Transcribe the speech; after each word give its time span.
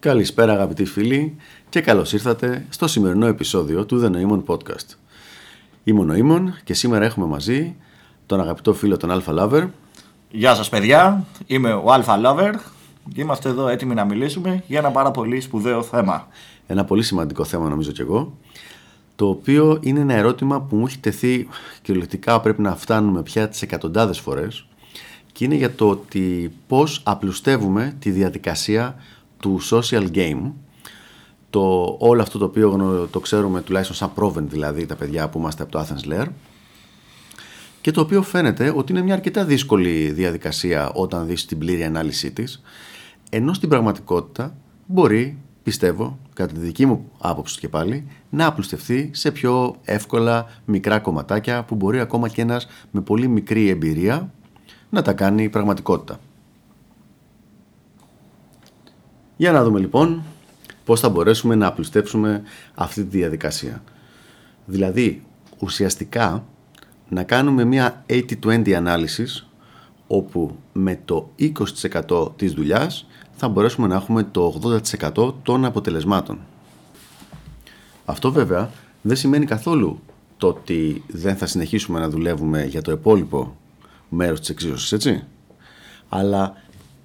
Καλησπέρα 0.00 0.52
αγαπητοί 0.52 0.84
φίλοι 0.84 1.36
και 1.68 1.80
καλώς 1.80 2.12
ήρθατε 2.12 2.66
στο 2.68 2.86
σημερινό 2.86 3.26
επεισόδιο 3.26 3.86
του 3.86 4.02
The 4.02 4.16
Noemon 4.16 4.42
Podcast. 4.46 4.96
Είμαι 5.84 6.00
ο 6.00 6.04
Νοήμων 6.04 6.54
και 6.64 6.74
σήμερα 6.74 7.04
έχουμε 7.04 7.26
μαζί 7.26 7.76
τον 8.26 8.40
αγαπητό 8.40 8.74
φίλο 8.74 8.96
τον 8.96 9.10
Alpha 9.12 9.38
Lover. 9.38 9.68
Γεια 10.30 10.54
σας 10.54 10.68
παιδιά, 10.68 11.26
είμαι 11.46 11.72
ο 11.72 11.84
Alpha 11.86 12.24
Lover 12.24 12.52
και 13.14 13.20
είμαστε 13.20 13.48
εδώ 13.48 13.68
έτοιμοι 13.68 13.94
να 13.94 14.04
μιλήσουμε 14.04 14.62
για 14.66 14.78
ένα 14.78 14.90
πάρα 14.90 15.10
πολύ 15.10 15.40
σπουδαίο 15.40 15.82
θέμα. 15.82 16.28
Ένα 16.66 16.84
πολύ 16.84 17.02
σημαντικό 17.02 17.44
θέμα 17.44 17.68
νομίζω 17.68 17.90
κι 17.90 18.00
εγώ, 18.00 18.32
το 19.16 19.28
οποίο 19.28 19.78
είναι 19.80 20.00
ένα 20.00 20.14
ερώτημα 20.14 20.60
που 20.60 20.76
μου 20.76 20.86
έχει 20.86 20.98
τεθεί 20.98 21.48
κυριολεκτικά 21.82 22.40
πρέπει 22.40 22.62
να 22.62 22.76
φτάνουμε 22.76 23.22
πια 23.22 23.48
τις 23.48 23.62
εκατοντάδες 23.62 24.18
φορές 24.18 24.66
και 25.32 25.44
είναι 25.44 25.54
για 25.54 25.74
το 25.74 25.88
ότι 25.88 26.52
πώς 26.66 27.00
απλουστεύουμε 27.04 27.96
τη 27.98 28.10
διαδικασία 28.10 28.96
του 29.40 29.60
social 29.70 30.06
game 30.14 30.52
το, 31.50 31.96
όλο 31.98 32.22
αυτό 32.22 32.38
το 32.38 32.44
οποίο 32.44 33.08
το 33.10 33.20
ξέρουμε 33.20 33.62
τουλάχιστον 33.62 33.96
σαν 33.96 34.12
proven 34.16 34.44
δηλαδή 34.48 34.86
τα 34.86 34.96
παιδιά 34.96 35.28
που 35.28 35.38
είμαστε 35.38 35.62
από 35.62 35.72
το 35.72 35.80
Athens 35.80 36.12
Lair 36.12 36.26
και 37.80 37.90
το 37.90 38.00
οποίο 38.00 38.22
φαίνεται 38.22 38.72
ότι 38.76 38.92
είναι 38.92 39.02
μια 39.02 39.14
αρκετά 39.14 39.44
δύσκολη 39.44 40.10
διαδικασία 40.10 40.90
όταν 40.92 41.26
δεις 41.26 41.46
την 41.46 41.58
πλήρη 41.58 41.84
ανάλυση 41.84 42.32
της 42.32 42.62
ενώ 43.30 43.52
στην 43.52 43.68
πραγματικότητα 43.68 44.56
μπορεί, 44.86 45.38
πιστεύω, 45.62 46.18
κατά 46.34 46.52
τη 46.52 46.60
δική 46.60 46.86
μου 46.86 47.10
άποψη 47.18 47.58
και 47.58 47.68
πάλι, 47.68 48.06
να 48.30 48.46
απλουστευτεί 48.46 49.10
σε 49.12 49.30
πιο 49.30 49.74
εύκολα 49.84 50.46
μικρά 50.64 50.98
κομματάκια 50.98 51.64
που 51.64 51.74
μπορεί 51.74 52.00
ακόμα 52.00 52.28
και 52.28 52.42
ένας 52.42 52.66
με 52.90 53.00
πολύ 53.00 53.28
μικρή 53.28 53.68
εμπειρία 53.68 54.32
να 54.90 55.02
τα 55.02 55.12
κάνει 55.12 55.48
πραγματικότητα. 55.48 56.20
Για 59.40 59.52
να 59.52 59.64
δούμε 59.64 59.78
λοιπόν 59.78 60.22
πώς 60.84 61.00
θα 61.00 61.08
μπορέσουμε 61.08 61.54
να 61.54 61.66
απλουστεύσουμε 61.66 62.42
αυτή 62.74 63.04
τη 63.04 63.18
διαδικασία. 63.18 63.82
Δηλαδή, 64.64 65.22
ουσιαστικά 65.58 66.44
να 67.08 67.22
κάνουμε 67.22 67.64
μια 67.64 68.04
80-20 68.08 68.70
ανάλυσης 68.72 69.48
όπου 70.06 70.56
με 70.72 71.00
το 71.04 71.30
20% 72.08 72.36
της 72.36 72.52
δουλειάς 72.52 73.06
θα 73.36 73.48
μπορέσουμε 73.48 73.86
να 73.86 73.94
έχουμε 73.94 74.22
το 74.22 74.60
80% 75.16 75.34
των 75.42 75.64
αποτελεσμάτων. 75.64 76.38
Αυτό 78.04 78.32
βέβαια 78.32 78.70
δεν 79.02 79.16
σημαίνει 79.16 79.46
καθόλου 79.46 80.00
το 80.36 80.46
ότι 80.46 81.04
δεν 81.06 81.36
θα 81.36 81.46
συνεχίσουμε 81.46 81.98
να 81.98 82.08
δουλεύουμε 82.08 82.64
για 82.64 82.82
το 82.82 82.92
υπόλοιπο 82.92 83.56
μέρος 84.08 84.40
της 84.40 84.48
εξίσωσης, 84.48 84.92
έτσι. 84.92 85.24
Αλλά 86.08 86.54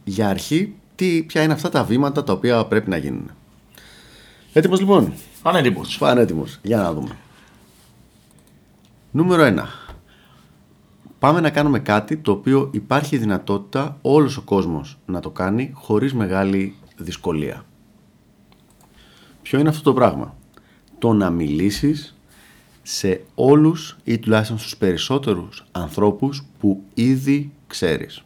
για 0.03 0.29
αρχή, 0.29 0.75
τι, 0.95 1.23
ποια 1.23 1.41
είναι 1.41 1.53
αυτά 1.53 1.69
τα 1.69 1.83
βήματα 1.83 2.23
τα 2.23 2.33
οποία 2.33 2.65
πρέπει 2.65 2.89
να 2.89 2.97
γίνουν. 2.97 3.31
Έτοιμος 4.53 4.79
λοιπόν; 4.79 5.13
Πανέτοιμος. 5.41 5.97
Πανέτοιμος. 5.97 6.59
Για 6.61 6.77
να 6.77 6.93
δούμε. 6.93 7.17
Νούμερο 9.11 9.43
1. 9.43 9.65
Πάμε 11.19 11.39
να 11.39 11.49
κάνουμε 11.49 11.79
κάτι 11.79 12.17
το 12.17 12.31
οποίο 12.31 12.69
υπάρχει 12.71 13.17
δυνατότητα 13.17 13.97
όλος 14.01 14.37
ο 14.37 14.41
κόσμος 14.41 14.97
να 15.05 15.19
το 15.19 15.29
κάνει 15.29 15.71
χωρίς 15.73 16.13
μεγάλη 16.13 16.75
δυσκολία. 16.97 17.65
Ποιο 19.41 19.59
είναι 19.59 19.69
αυτό 19.69 19.83
το 19.83 19.93
πράγμα; 19.93 20.35
Το 20.99 21.13
να 21.13 21.29
μιλήσεις 21.29 22.15
σε 22.83 23.21
όλους 23.35 23.97
ή 24.03 24.19
τουλάχιστον 24.19 24.57
στους 24.57 24.77
περισσότερους 24.77 25.65
ανθρώπους 25.71 26.43
που 26.59 26.83
ήδη 26.93 27.51
ξέρεις. 27.67 28.24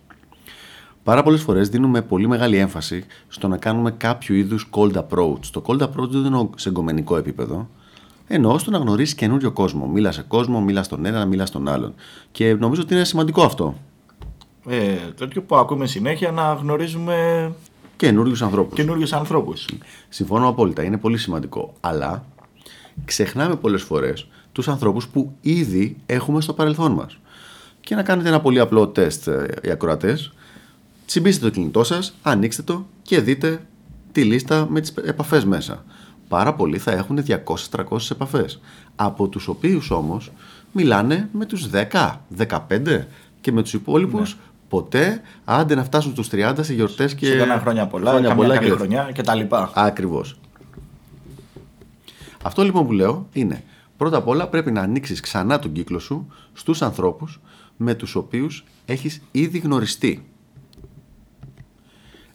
Πάρα 1.04 1.24
πολλές 1.24 1.42
φορές 1.42 1.70
δίνουμε 1.70 2.02
πολύ 2.02 2.28
μεγάλη 2.28 2.58
έμφαση 2.58 3.06
στο 3.28 3.48
να 3.48 3.58
κάνουμε 3.58 3.92
κάποιο 3.92 4.36
είδους 4.36 4.70
cold 4.72 4.94
approach. 4.94 5.46
Το 5.52 5.62
cold 5.66 5.82
approach 5.82 6.10
δεν 6.10 6.26
είναι 6.26 6.50
σε 6.56 6.70
εγκομενικό 6.70 7.18
επίπεδο, 7.18 7.70
ενώ 8.28 8.58
στο 8.58 8.72
να 8.72 8.78
γνωρίσεις 8.78 9.16
καινούριο 9.16 9.52
κόσμο. 9.52 9.88
Μίλα 9.88 10.12
σε 10.12 10.22
κόσμο, 10.28 10.62
μίλα 10.62 10.84
στον 10.84 11.06
ένα, 11.06 11.26
μίλα 11.26 11.46
στον 11.46 11.68
άλλον. 11.68 11.94
Και 12.32 12.54
νομίζω 12.54 12.82
ότι 12.82 12.94
είναι 12.94 13.04
σημαντικό 13.04 13.44
αυτό. 13.44 13.76
Ε, 14.68 14.96
τέτοιο 15.18 15.42
που 15.42 15.56
ακούμε 15.56 15.88
συνέχεια 15.88 16.32
να 16.32 16.54
γνωρίζουμε 16.54 17.52
καινούριους 17.96 18.42
ανθρώπους. 18.42 18.76
Καινούριους 18.76 19.14
ανθρώπους. 19.14 19.66
Συμφωνώ 20.10 20.48
απόλυτα. 20.48 20.84
Είναι 20.84 20.98
πολύ 20.98 21.18
σημαντικό. 21.18 21.74
Αλλά 21.80 22.26
ξεχνάμε 23.06 23.56
πολλές 23.56 23.82
φορές 23.82 24.28
τους 24.52 24.68
ανθρώπους 24.68 25.08
που 25.08 25.34
ήδη 25.42 25.98
έχουμε 26.06 26.42
στο 26.42 26.54
παρελθόν 26.54 26.92
μας. 26.92 27.18
Και 27.82 27.96
να 27.96 28.04
κάνετε 28.04 28.28
ένα 28.28 28.42
πολύ 28.42 28.60
απλό 28.60 28.88
τεστ 28.88 29.28
ε, 29.28 29.48
οι 29.64 29.70
ακροατές. 29.70 30.32
Τσιμπήστε 31.10 31.46
το 31.46 31.52
κινητό 31.52 31.84
σας, 31.84 32.14
ανοίξτε 32.22 32.62
το 32.62 32.86
και 33.02 33.22
δείτε 33.22 33.68
τη 34.12 34.24
λίστα 34.24 34.68
με 34.70 34.82
τις 34.82 34.90
επαφές 34.90 35.46
μέσα 35.46 35.84
πάρα 36.28 36.54
πολλοί 36.54 36.78
θα 36.78 36.92
έχουν 36.92 37.20
200-300 37.28 38.12
επαφές, 38.12 38.60
από 38.96 39.28
τους 39.28 39.48
οποίους 39.48 39.92
όμως 39.92 40.32
μιλάνε 40.72 41.30
με 41.32 41.46
τους 41.46 41.70
10, 41.92 42.20
15 42.38 43.06
και 43.42 43.52
με 43.52 43.62
τους 43.62 43.74
υπόλοιπους 43.74 44.34
ναι. 44.34 44.42
ποτέ, 44.70 45.22
άντε 45.46 45.76
να 45.76 45.84
φτάσουν 45.84 46.12
στους 46.12 46.30
30 46.32 46.54
σε 46.60 46.74
γιορτές 46.74 47.16
και... 47.16 47.26
Σε 47.26 47.38
κάνα 47.38 47.60
χρόνια 47.60 47.88
πολλά, 47.88 48.10
χρόνια 48.10 48.36
πολλά 48.36 48.58
και... 48.58 48.70
χρονιά 48.70 49.10
και 49.14 49.22
τα 49.22 49.36
λοιπά. 49.36 49.72
Ακριβώς. 49.74 50.40
Αυτό 52.44 52.64
λοιπόν 52.64 52.86
που 52.86 52.92
λέω 52.92 53.28
είναι, 53.34 53.64
πρώτα 53.98 54.18
απ' 54.18 54.28
όλα 54.28 54.48
πρέπει 54.48 54.72
να 54.72 54.82
ανοίξεις 54.82 55.20
ξανά 55.20 55.60
τον 55.60 55.72
κύκλο 55.72 56.00
σου 56.00 56.28
στους 56.54 56.82
ανθρώπους 56.82 57.40
με 57.78 57.94
τους 57.94 58.16
οποίους 58.16 58.64
έχεις 58.86 59.22
ήδη 59.32 59.58
γνωριστεί. 59.58 60.24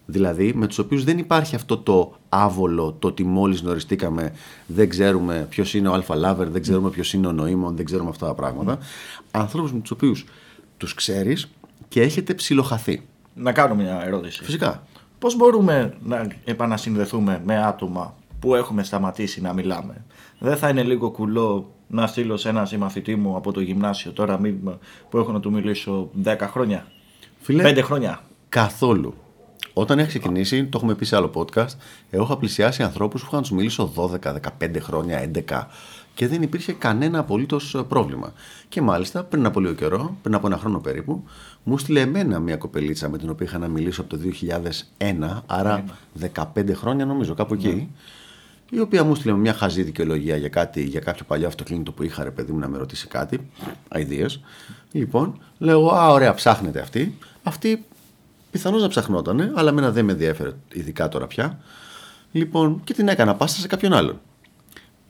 Δηλαδή 0.05 0.53
με 0.55 0.67
τους 0.67 0.77
οποίους 0.77 1.03
δεν 1.03 1.17
υπάρχει 1.17 1.55
αυτό 1.55 1.77
το 1.77 2.15
άβολο, 2.29 2.95
το 2.99 3.07
ότι 3.07 3.23
μόλις 3.23 3.61
γνωριστήκαμε 3.61 4.33
δεν 4.67 4.89
ξέρουμε 4.89 5.47
ποιος 5.49 5.73
είναι 5.73 5.87
ο 5.87 5.93
Αλφα 5.93 6.15
Λάβερ, 6.15 6.49
δεν 6.49 6.61
ξέρουμε 6.61 6.89
ποιος 6.89 7.13
είναι 7.13 7.27
ο 7.27 7.31
Νοήμων, 7.31 7.75
δεν 7.75 7.85
ξέρουμε 7.85 8.09
αυτά 8.09 8.27
τα 8.27 8.33
πράγματα. 8.33 8.77
Mm. 8.77 8.81
Ανθρώπους 9.31 9.73
με 9.73 9.79
τους 9.79 9.91
οποίους 9.91 10.25
τους 10.77 10.93
ξέρεις 10.93 11.51
και 11.87 12.01
έχετε 12.01 12.33
ψιλοχαθεί. 12.33 13.01
Να 13.33 13.51
κάνω 13.51 13.75
μια 13.75 14.01
ερώτηση. 14.05 14.43
Φυσικά. 14.43 14.83
Πώς 15.19 15.35
μπορούμε 15.35 15.93
να 16.03 16.27
επανασυνδεθούμε 16.43 17.41
με 17.45 17.63
άτομα 17.63 18.15
που 18.39 18.55
έχουμε 18.55 18.83
σταματήσει 18.83 19.41
να 19.41 19.53
μιλάμε; 19.53 20.05
Δεν 20.39 20.57
θα 20.57 20.69
είναι 20.69 20.83
λίγο 20.83 21.11
κουλό 21.11 21.69
να 21.87 22.07
στείλω 22.07 22.37
σε 22.37 22.49
ένα 22.49 22.65
συμμαθητή 22.65 23.15
μου 23.15 23.35
από 23.35 23.51
το 23.51 23.59
γυμνάσιο 23.59 24.11
τώρα 24.11 24.39
που 25.09 25.17
έχω 25.17 25.31
να 25.31 25.39
του 25.39 25.51
μιλήσω 25.51 26.09
10 26.23 26.35
χρόνια. 26.39 26.85
Φίλε, 27.41 27.73
5 27.73 27.81
χρόνια; 27.83 28.21
Καθόλου. 28.49 29.13
Όταν 29.77 29.99
είχα 29.99 30.07
ξεκινήσει, 30.07 30.65
το 30.65 30.77
έχουμε 30.77 30.95
πει 30.95 31.05
σε 31.05 31.15
άλλο 31.15 31.31
podcast, 31.33 31.75
εγώ 32.09 32.23
είχα 32.23 32.37
πλησιάσει 32.37 32.83
ανθρώπους 32.83 33.21
που 33.21 33.27
είχαν 33.31 33.41
τους 33.41 33.51
μιλήσω 33.51 33.91
12, 33.95 34.35
15 34.59 34.79
χρόνια, 34.79 35.31
11 35.49 35.63
και 36.13 36.27
δεν 36.27 36.41
υπήρχε 36.41 36.73
κανένα 36.73 37.19
απολύτως 37.19 37.83
πρόβλημα. 37.87 38.33
Και 38.69 38.81
μάλιστα 38.81 39.23
πριν 39.23 39.45
από 39.45 39.59
λίγο 39.59 39.73
καιρό, 39.73 40.17
πριν 40.21 40.35
από 40.35 40.47
ένα 40.47 40.57
χρόνο 40.57 40.79
περίπου, 40.79 41.23
μου 41.63 41.77
στείλε 41.77 41.99
εμένα 41.99 42.39
μια 42.39 42.57
κοπελίτσα 42.57 43.09
με 43.09 43.17
την 43.17 43.29
οποία 43.29 43.45
είχα 43.45 43.57
να 43.57 43.67
μιλήσω 43.67 44.01
από 44.01 44.17
το 44.17 44.21
2001, 44.97 45.41
άρα 45.45 45.83
15 46.35 46.73
χρόνια 46.73 47.05
νομίζω, 47.05 47.33
κάπου 47.33 47.53
εκεί. 47.53 47.67
Ναι. 47.67 47.87
Η 48.77 48.79
οποία 48.79 49.03
μου 49.03 49.15
στείλε 49.15 49.33
μια 49.33 49.53
χαζή 49.53 49.83
δικαιολογία 49.83 50.37
για, 50.37 50.49
κάτι, 50.49 50.83
για 50.83 50.99
κάποιο 50.99 51.25
παλιό 51.27 51.47
αυτοκίνητο 51.47 51.91
που 51.91 52.03
είχα, 52.03 52.23
ρε 52.23 52.31
παιδί 52.31 52.51
μου, 52.51 52.59
να 52.59 52.67
με 52.67 52.77
ρωτήσει 52.77 53.07
κάτι. 53.07 53.49
Αιδίε. 53.87 54.25
Λοιπόν, 54.91 55.39
λέω, 55.57 55.87
Α, 55.87 56.09
ωραία, 56.09 56.33
ψάχνετε 56.33 56.79
αυτή. 56.79 57.17
Αυτή 57.43 57.85
Πιθανώς 58.55 58.81
να 58.81 58.87
ψαχνόταν, 58.87 59.51
αλλά 59.55 59.69
εμένα 59.69 59.91
δεν 59.91 60.05
με 60.05 60.11
ενδιαφέρε 60.11 60.51
ειδικά 60.73 61.07
τώρα 61.07 61.27
πια. 61.27 61.59
Λοιπόν, 62.31 62.81
και 62.83 62.93
την 62.93 63.07
έκανα 63.07 63.35
πάσα 63.35 63.59
σε 63.59 63.67
κάποιον 63.67 63.93
άλλον. 63.93 64.21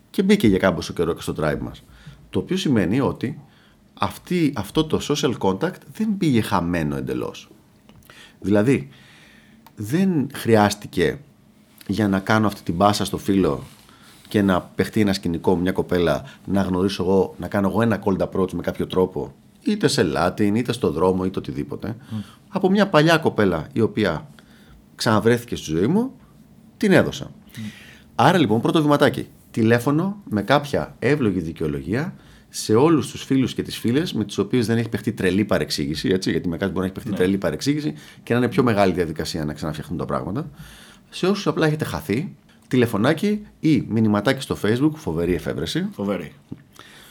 Και 0.09 0.23
μπήκε 0.23 0.47
για 0.47 0.57
κάμποσο 0.57 0.93
καιρό 0.93 1.13
και 1.13 1.21
στο 1.21 1.33
tribe 1.39 1.59
μας. 1.61 1.83
Το 2.29 2.39
οποίο 2.39 2.57
σημαίνει 2.57 2.99
ότι 2.99 3.41
αυτή, 3.93 4.53
αυτό 4.55 4.85
το 4.85 4.99
social 5.09 5.37
contact 5.37 5.79
δεν 5.93 6.17
πήγε 6.17 6.41
χαμένο 6.41 6.95
εντελώς. 6.95 7.49
Δηλαδή, 8.39 8.89
δεν 9.75 10.29
χρειάστηκε 10.33 11.19
για 11.87 12.07
να 12.07 12.19
κάνω 12.19 12.47
αυτή 12.47 12.61
την 12.61 12.77
πάσα 12.77 13.05
στο 13.05 13.17
φίλο 13.17 13.63
και 14.27 14.41
να 14.41 14.61
παιχτεί 14.61 15.01
ένα 15.01 15.13
σκηνικό 15.13 15.55
μια 15.55 15.71
κοπέλα, 15.71 16.23
να 16.45 16.61
γνωρίσω 16.61 17.03
εγώ, 17.03 17.35
να 17.37 17.47
κάνω 17.47 17.67
εγώ 17.67 17.81
ένα 17.81 18.03
cold 18.03 18.27
approach 18.27 18.51
με 18.51 18.61
κάποιο 18.61 18.87
τρόπο 18.87 19.33
είτε 19.65 19.87
σε 19.87 20.11
Latin, 20.15 20.51
είτε 20.55 20.71
στο 20.71 20.91
δρόμο, 20.91 21.25
είτε 21.25 21.39
οτιδήποτε, 21.39 21.95
από 22.47 22.69
μια 22.69 22.87
παλιά 22.87 23.17
κοπέλα 23.17 23.67
η 23.73 23.81
οποία 23.81 24.27
ξαναβρέθηκε 24.95 25.55
στη 25.55 25.71
ζωή 25.71 25.87
μου, 25.87 26.11
την 26.77 26.91
έδωσα. 26.91 27.31
Άρα 28.15 28.37
λοιπόν, 28.37 28.61
πρώτο 28.61 28.81
βηματάκι. 28.81 29.27
Τηλέφωνο 29.51 30.21
με 30.29 30.41
κάποια 30.41 30.95
εύλογη 30.99 31.39
δικαιολογία 31.39 32.15
σε 32.49 32.75
όλους 32.75 33.11
τους 33.11 33.23
φίλους 33.23 33.53
και 33.53 33.61
τις 33.61 33.77
φίλες 33.77 34.13
με 34.13 34.25
τις 34.25 34.37
οποίες 34.37 34.65
δεν 34.65 34.77
έχει 34.77 34.89
παιχτεί 34.89 35.13
τρελή 35.13 35.45
παρεξήγηση, 35.45 36.09
έτσι, 36.09 36.31
γιατί 36.31 36.47
με 36.47 36.57
κάτι 36.57 36.71
μπορεί 36.71 36.79
να 36.79 36.85
έχει 36.85 36.93
παιχτεί 36.93 37.09
ναι. 37.09 37.15
τρελή 37.15 37.37
παρεξήγηση 37.37 37.93
και 38.23 38.33
να 38.33 38.39
είναι 38.39 38.47
πιο 38.47 38.63
μεγάλη 38.63 38.93
διαδικασία 38.93 39.45
να 39.45 39.53
ξαναφτιαχτούν 39.53 39.97
τα 39.97 40.05
πράγματα. 40.05 40.49
Σε 41.09 41.27
όσους 41.27 41.47
απλά 41.47 41.67
έχετε 41.67 41.85
χαθεί, 41.85 42.35
τηλεφωνάκι 42.67 43.41
ή 43.59 43.85
μηνυματάκι 43.89 44.41
στο 44.41 44.57
Facebook, 44.63 44.91
φοβερή 44.95 45.33
εφεύρεση. 45.33 45.87
Φοβερή. 45.91 46.31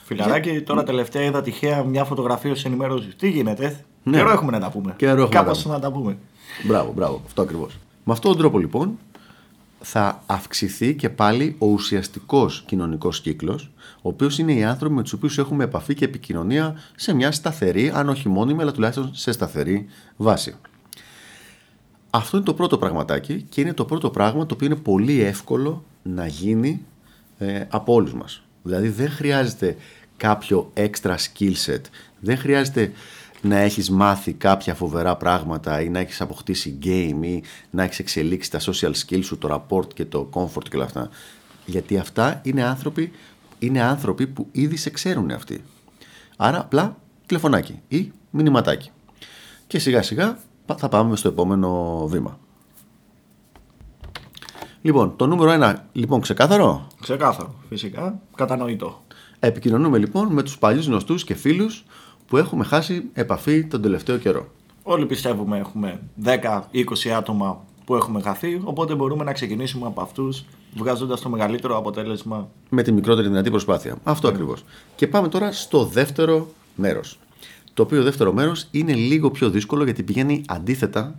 Φιλαράκι, 0.04 0.60
τώρα 0.60 0.82
τελευταία 0.82 1.22
είδα 1.22 1.42
τυχαία 1.42 1.82
μια 1.82 2.04
φωτογραφία 2.04 2.50
ω 2.50 2.54
ενημέρωση. 2.64 3.08
Τι 3.18 3.28
γίνεται, 3.28 3.84
ναι. 4.02 4.16
Καιρό 4.16 4.30
έχουμε 4.30 4.50
να 4.50 4.60
τα 4.60 4.70
πούμε. 4.70 4.94
Καιρό 4.96 5.28
Κάπως 5.28 5.64
να 5.64 5.78
τα 5.78 5.92
πούμε. 5.92 6.18
Μπράβο, 6.62 6.92
μπράβο, 6.92 7.22
αυτό 7.26 7.42
ακριβώς. 7.42 7.78
Με 8.04 8.12
αυτόν 8.12 8.30
τον 8.30 8.40
τρόπο 8.40 8.58
λοιπόν 8.58 8.98
θα 9.80 10.22
αυξηθεί 10.26 10.94
και 10.94 11.10
πάλι 11.10 11.56
ο 11.58 11.66
ουσιαστικός 11.66 12.62
κοινωνικός 12.66 13.20
κύκλος, 13.20 13.70
ο 13.96 14.08
οποίος 14.08 14.38
είναι 14.38 14.52
οι 14.52 14.64
άνθρωποι 14.64 14.94
με 14.94 15.02
τους 15.02 15.12
οποίους 15.12 15.38
έχουμε 15.38 15.64
επαφή 15.64 15.94
και 15.94 16.04
επικοινωνία 16.04 16.74
σε 16.96 17.14
μια 17.14 17.32
σταθερή, 17.32 17.90
αν 17.94 18.08
όχι 18.08 18.28
μόνιμη, 18.28 18.62
αλλά 18.62 18.72
τουλάχιστον 18.72 19.10
σε 19.14 19.32
σταθερή 19.32 19.86
βάση. 20.16 20.54
Αυτό 22.10 22.36
είναι 22.36 22.46
το 22.46 22.54
πρώτο 22.54 22.78
πραγματάκι 22.78 23.46
και 23.48 23.60
είναι 23.60 23.72
το 23.72 23.84
πρώτο 23.84 24.10
πράγμα 24.10 24.46
το 24.46 24.54
οποίο 24.54 24.66
είναι 24.66 24.76
πολύ 24.76 25.20
εύκολο 25.20 25.84
να 26.02 26.26
γίνει 26.26 26.84
ε, 27.38 27.64
από 27.68 27.92
όλους 27.92 28.14
μας. 28.14 28.42
Δηλαδή 28.64 28.88
δεν 28.88 29.10
χρειάζεται 29.10 29.76
κάποιο 30.16 30.72
extra 30.76 31.14
skill 31.14 31.54
set, 31.66 31.80
δεν 32.20 32.38
χρειάζεται 32.38 32.92
να 33.42 33.56
έχεις 33.56 33.90
μάθει 33.90 34.32
κάποια 34.32 34.74
φοβερά 34.74 35.16
πράγματα 35.16 35.80
ή 35.80 35.88
να 35.88 35.98
έχεις 35.98 36.20
αποκτήσει 36.20 36.78
game 36.82 37.24
ή 37.24 37.42
να 37.70 37.82
έχεις 37.82 37.98
εξελίξει 37.98 38.50
τα 38.50 38.60
social 38.60 38.92
skills 38.92 39.24
σου, 39.24 39.38
το 39.38 39.64
rapport 39.68 39.94
και 39.94 40.04
το 40.04 40.28
comfort 40.32 40.68
και 40.70 40.76
όλα 40.76 40.84
αυτά. 40.84 41.10
Γιατί 41.66 41.98
αυτά 41.98 42.40
είναι 42.44 42.62
άνθρωποι, 42.62 43.12
είναι 43.58 43.82
άνθρωποι 43.82 44.26
που 44.26 44.48
ήδη 44.52 44.76
σε 44.76 44.90
ξέρουν 44.90 45.30
αυτοί. 45.30 45.64
Άρα 46.36 46.60
απλά 46.60 46.96
τηλεφωνάκι 47.26 47.80
ή 47.88 48.12
μηνυματάκι. 48.30 48.90
Και 49.66 49.78
σιγά 49.78 50.02
σιγά 50.02 50.38
θα 50.76 50.88
πάμε 50.88 51.16
στο 51.16 51.28
επόμενο 51.28 52.02
βήμα. 52.06 52.38
Λοιπόν, 54.86 55.16
το 55.16 55.26
νούμερο 55.26 55.50
ένα, 55.50 55.88
λοιπόν, 55.92 56.20
ξεκάθαρο; 56.20 56.86
Ξεκάθαρο, 57.00 57.54
φυσικά. 57.68 58.20
Κατανοητό. 58.34 59.02
Επικοινωνούμε 59.38 59.98
λοιπόν 59.98 60.32
με 60.32 60.42
τους 60.42 60.58
παλιούς 60.58 60.86
γνωστούς 60.86 61.24
και 61.24 61.34
φίλους 61.34 61.84
που 62.26 62.36
έχουμε 62.36 62.64
χάσει 62.64 63.02
επαφή 63.12 63.64
τον 63.64 63.82
τελευταίο 63.82 64.18
καιρό. 64.18 64.46
Όλοι 64.82 65.06
πιστεύουμε 65.06 65.58
έχουμε 65.58 66.00
10-20 66.24 67.08
άτομα 67.16 67.64
που 67.84 67.94
έχουμε 67.94 68.20
χαθεί, 68.22 68.60
οπότε 68.64 68.94
μπορούμε 68.94 69.24
να 69.24 69.32
ξεκινήσουμε 69.32 69.86
από 69.86 70.00
αυτούς 70.00 70.44
βγάζοντας 70.74 71.20
το 71.20 71.28
μεγαλύτερο 71.28 71.76
αποτέλεσμα. 71.76 72.48
Με 72.68 72.82
τη 72.82 72.92
μικρότερη 72.92 73.28
δυνατή 73.28 73.50
προσπάθεια. 73.50 73.96
Αυτό 74.02 74.28
mm. 74.28 74.32
ακριβώς. 74.32 74.64
Και 74.96 75.06
πάμε 75.06 75.28
τώρα 75.28 75.52
στο 75.52 75.84
δεύτερο 75.84 76.48
μέρος. 76.74 77.18
Το 77.74 77.82
οποίο 77.82 78.02
δεύτερο 78.02 78.32
μέρος 78.32 78.66
είναι 78.70 78.94
λίγο 78.94 79.30
πιο 79.30 79.50
δύσκολο 79.50 79.84
γιατί 79.84 80.02
πηγαίνει 80.02 80.42
αντίθετα 80.46 81.16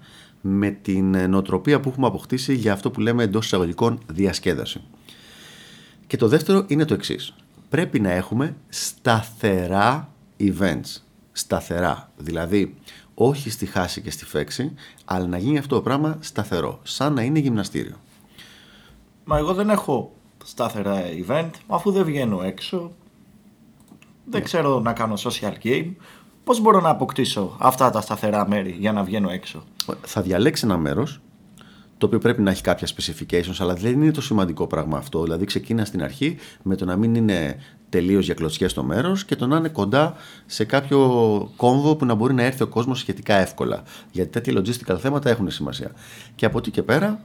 με 0.47 0.69
την 0.69 1.29
νοοτροπία 1.29 1.79
που 1.79 1.89
έχουμε 1.89 2.07
αποκτήσει 2.07 2.53
για 2.53 2.73
αυτό 2.73 2.91
που 2.91 2.99
λέμε 2.99 3.23
εντός 3.23 3.45
εισαγωγικών 3.45 3.99
διασκέδαση. 4.07 4.81
Και 6.07 6.17
το 6.17 6.27
δεύτερο 6.27 6.65
είναι 6.67 6.85
το 6.85 6.93
εξής. 6.93 7.33
Πρέπει 7.69 7.99
να 7.99 8.11
έχουμε 8.11 8.55
σταθερά 8.69 10.09
events. 10.39 11.01
Σταθερά. 11.31 12.11
Δηλαδή, 12.17 12.75
όχι 13.13 13.49
στη 13.49 13.65
χάση 13.65 14.01
και 14.01 14.11
στη 14.11 14.25
φέξη, 14.25 14.73
αλλά 15.05 15.27
να 15.27 15.37
γίνει 15.37 15.57
αυτό 15.57 15.75
το 15.75 15.81
πράγμα 15.81 16.17
σταθερό. 16.19 16.79
Σαν 16.83 17.13
να 17.13 17.21
είναι 17.21 17.39
γυμναστήριο. 17.39 17.95
Μα 19.23 19.37
εγώ 19.37 19.53
δεν 19.53 19.69
έχω 19.69 20.13
σταθερά 20.43 21.01
event, 21.27 21.49
αφού 21.67 21.91
δεν 21.91 22.03
βγαίνω 22.03 22.41
έξω. 22.41 22.91
Δεν 24.25 24.39
ναι. 24.39 24.45
ξέρω 24.45 24.79
να 24.79 24.93
κάνω 24.93 25.13
social 25.17 25.53
game. 25.63 25.91
Πώς 26.45 26.61
μπορώ 26.61 26.81
να 26.81 26.89
αποκτήσω 26.89 27.55
αυτά 27.59 27.89
τα 27.89 28.01
σταθερά 28.01 28.47
μέρη 28.47 28.75
για 28.79 28.91
να 28.91 29.03
βγαίνω 29.03 29.29
έξω; 29.29 29.63
Θα 30.01 30.21
διαλέξει 30.21 30.65
ένα 30.65 30.77
μέρος 30.77 31.19
το 31.97 32.05
οποίο 32.05 32.19
πρέπει 32.19 32.41
να 32.41 32.51
έχει 32.51 32.61
κάποια 32.61 32.87
specifications, 32.87 33.55
αλλά 33.57 33.73
δεν 33.73 33.91
είναι 33.91 34.11
το 34.11 34.21
σημαντικό 34.21 34.67
πράγμα 34.67 34.97
αυτό. 34.97 35.23
Δηλαδή, 35.23 35.45
ξεκίνα 35.45 35.85
στην 35.85 36.03
αρχή 36.03 36.37
με 36.61 36.75
το 36.75 36.85
να 36.85 36.95
μην 36.95 37.15
είναι 37.15 37.55
τελείως 37.89 38.25
για 38.25 38.33
κλωτσιέ 38.33 38.67
το 38.67 38.83
μέρος 38.83 39.25
και 39.25 39.35
το 39.35 39.47
να 39.47 39.57
είναι 39.57 39.67
κοντά 39.67 40.13
σε 40.45 40.65
κάποιο 40.65 40.99
κόμβο 41.55 41.95
που 41.95 42.05
να 42.05 42.13
μπορεί 42.13 42.33
να 42.33 42.43
έρθει 42.43 42.63
ο 42.63 42.67
κόσμος 42.67 42.99
σχετικά 42.99 43.35
εύκολα. 43.35 43.83
Γιατί 44.11 44.29
τέτοια 44.29 44.61
logistical 44.61 44.97
θέματα 44.99 45.29
έχουν 45.29 45.51
σημασία. 45.51 45.91
Και 46.35 46.45
από 46.45 46.57
εκεί 46.57 46.71
και 46.71 46.83
πέρα 46.83 47.19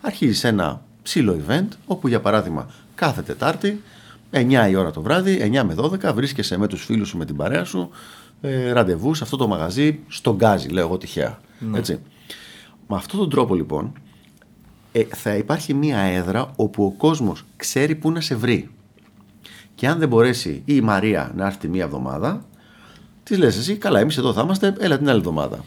αρχίζεις 0.00 0.44
ένα 0.44 0.82
ψηλό 1.02 1.40
event, 1.46 1.68
όπου 1.86 2.08
για 2.08 2.20
παράδειγμα 2.20 2.70
κάθε 2.94 3.22
Τετάρτη, 3.22 3.82
9 4.30 4.68
η 4.70 4.74
ώρα 4.74 4.90
το 4.90 5.00
βράδυ, 5.00 5.50
9 5.54 5.62
με 5.64 5.74
12, 5.74 6.14
βρίσκεσαι 6.14 6.58
με 6.58 6.66
τους 6.66 6.84
φίλους 6.84 7.08
σου, 7.08 7.18
με 7.18 7.24
την 7.24 7.36
παρέα 7.36 7.64
σου, 7.64 7.90
ε, 8.40 8.72
ραντεβού 8.72 9.14
σε 9.14 9.24
αυτό 9.24 9.36
το 9.36 9.48
μαγαζί, 9.48 9.98
στον 10.08 10.36
γκάζι, 10.36 10.68
λέω 10.68 10.86
εγώ 10.86 10.98
τυχαία. 10.98 11.40
Ναι. 11.58 11.78
Έτσι. 11.78 12.00
Με 12.88 12.96
αυτόν 12.96 13.20
τον 13.20 13.30
τρόπο 13.30 13.54
λοιπόν 13.54 13.92
ε, 14.92 15.04
θα 15.14 15.34
υπάρχει 15.34 15.74
μία 15.74 15.98
έδρα 15.98 16.52
όπου 16.56 16.84
ο 16.84 16.90
κόσμος 16.90 17.44
ξέρει 17.56 17.94
πού 17.94 18.10
να 18.10 18.20
σε 18.20 18.34
βρει. 18.34 18.70
Και 19.74 19.88
αν 19.88 19.98
δεν 19.98 20.08
μπορέσει 20.08 20.62
η 20.64 20.80
Μαρία 20.80 21.32
να 21.36 21.46
έρθει 21.46 21.68
μία 21.68 21.84
εβδομάδα, 21.84 22.44
της 23.22 23.38
λες 23.38 23.56
εσύ, 23.56 23.76
καλά, 23.76 24.00
εμείς 24.00 24.16
εδώ 24.16 24.32
θα 24.32 24.40
είμαστε, 24.42 24.74
έλα 24.78 24.98
την 24.98 25.08
άλλη 25.08 25.18
εβδομάδα. 25.18 25.64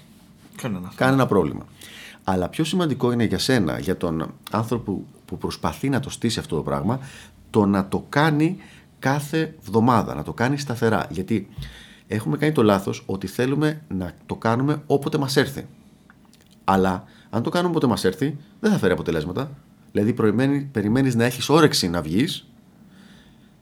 Κανένα, 0.56 0.92
Κανένα 0.96 1.26
πρόβλημα. 1.26 1.66
Αλλά 2.24 2.50
πιο 2.50 2.64
σημαντικό 2.64 3.12
είναι 3.12 3.24
για 3.24 3.40
σένα, 3.40 3.80
για 3.80 3.98
τον 3.98 4.34
άνθρωπο 4.52 5.04
που 5.26 5.38
προσπαθεί 5.38 5.90
να 5.90 6.00
το 6.00 6.10
στήσει 6.10 6.40
αυτό 6.40 6.56
το 6.56 6.62
πράγμα, 6.62 7.00
το 7.50 7.66
να 7.66 7.88
το 7.88 8.06
κάνει 8.10 8.58
κάθε 9.00 9.56
εβδομάδα, 9.62 10.16
να 10.16 10.24
το 10.24 10.34
κάνει 10.34 10.58
σταθερά. 10.58 11.08
Γιατί 11.10 11.48
έχουμε 12.12 12.38
κάνει 12.38 12.52
το 12.52 12.64
λάθος 12.64 13.04
ότι 13.06 13.28
θέλουμε 13.28 13.82
να 13.88 14.14
το 14.26 14.36
κάνουμε 14.36 14.82
όποτε 14.86 15.18
μας 15.18 15.36
έρθει. 15.36 15.68
Αλλά 16.64 17.04
αν 17.30 17.44
το 17.44 17.50
κάνουμε 17.50 17.72
όποτε 17.72 17.88
μας 17.88 18.04
έρθει, 18.04 18.38
δεν 18.60 18.72
θα 18.72 18.78
φέρει 18.78 18.94
αποτελέσματα. 18.94 19.52
Δηλαδή 19.92 20.14
περιμένεις 20.72 21.16
να 21.16 21.24
έχεις 21.26 21.50
όρεξη 21.50 21.90
να 21.90 22.02
βγεις 22.02 22.50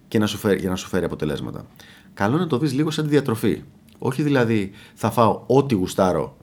και 0.08 0.20
να 0.20 0.26
σου 0.26 0.38
φέρει, 0.38 0.60
για 0.60 0.70
να 0.70 0.76
σου 0.76 0.88
φέρει 0.88 1.06
αποτελέσματα. 1.06 1.66
Καλό 2.14 2.34
είναι 2.34 2.44
να 2.44 2.50
το 2.50 2.58
δεις 2.58 2.74
λίγο 2.74 2.92
σαν 2.92 3.04
τη 3.04 3.10
διατροφή. 3.10 3.64
Όχι 3.98 4.24
δηλαδή 4.24 4.72
θα 4.94 5.12
φάω 5.12 5.44
ό,τι 5.48 5.76
γουστάρω, 5.76 6.38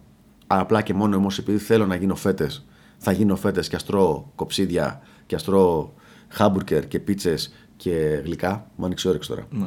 απλά 0.47 0.83
και 0.83 0.95
μόνο 0.95 1.17
όμως 1.17 1.39
επειδή 1.39 1.59
θέλω 1.59 1.87
να 1.87 1.95
γίνω 1.95 2.15
φέτες, 2.15 2.65
θα 2.99 3.13
γίνω 3.13 3.37
φέτες 3.37 3.69
και 3.69 3.77
αστρώ 3.77 4.33
κοψίδια 4.35 5.03
και 5.27 5.35
αστρώ 5.35 5.95
χάμπουργκερ 6.29 6.89
και 6.89 6.99
πίτσες 6.99 7.55
και 7.77 8.21
γλυκά. 8.25 8.71
Μου 8.77 8.85
άνοιξε 8.85 9.09
όρεξη 9.09 9.29
τώρα. 9.29 9.47
Ναι. 9.51 9.67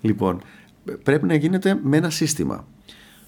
λοιπόν, 0.00 0.42
πρέπει 1.02 1.26
να 1.26 1.34
γίνεται 1.34 1.80
με 1.82 1.96
ένα 1.96 2.10
σύστημα. 2.10 2.66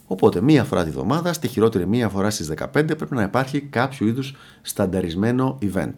Οπότε, 0.07 0.41
μία 0.41 0.65
φορά 0.65 0.85
τη 0.85 0.91
βδομάδα, 0.91 1.33
στη 1.33 1.49
χειρότερη 1.49 1.87
μία 1.87 2.09
φορά 2.09 2.31
στις 2.31 2.49
15, 2.49 2.67
πρέπει 2.73 3.15
να 3.15 3.23
υπάρχει 3.23 3.61
κάποιο 3.61 4.07
είδους 4.07 4.35
στανταρισμένο 4.63 5.59
event. 5.63 5.93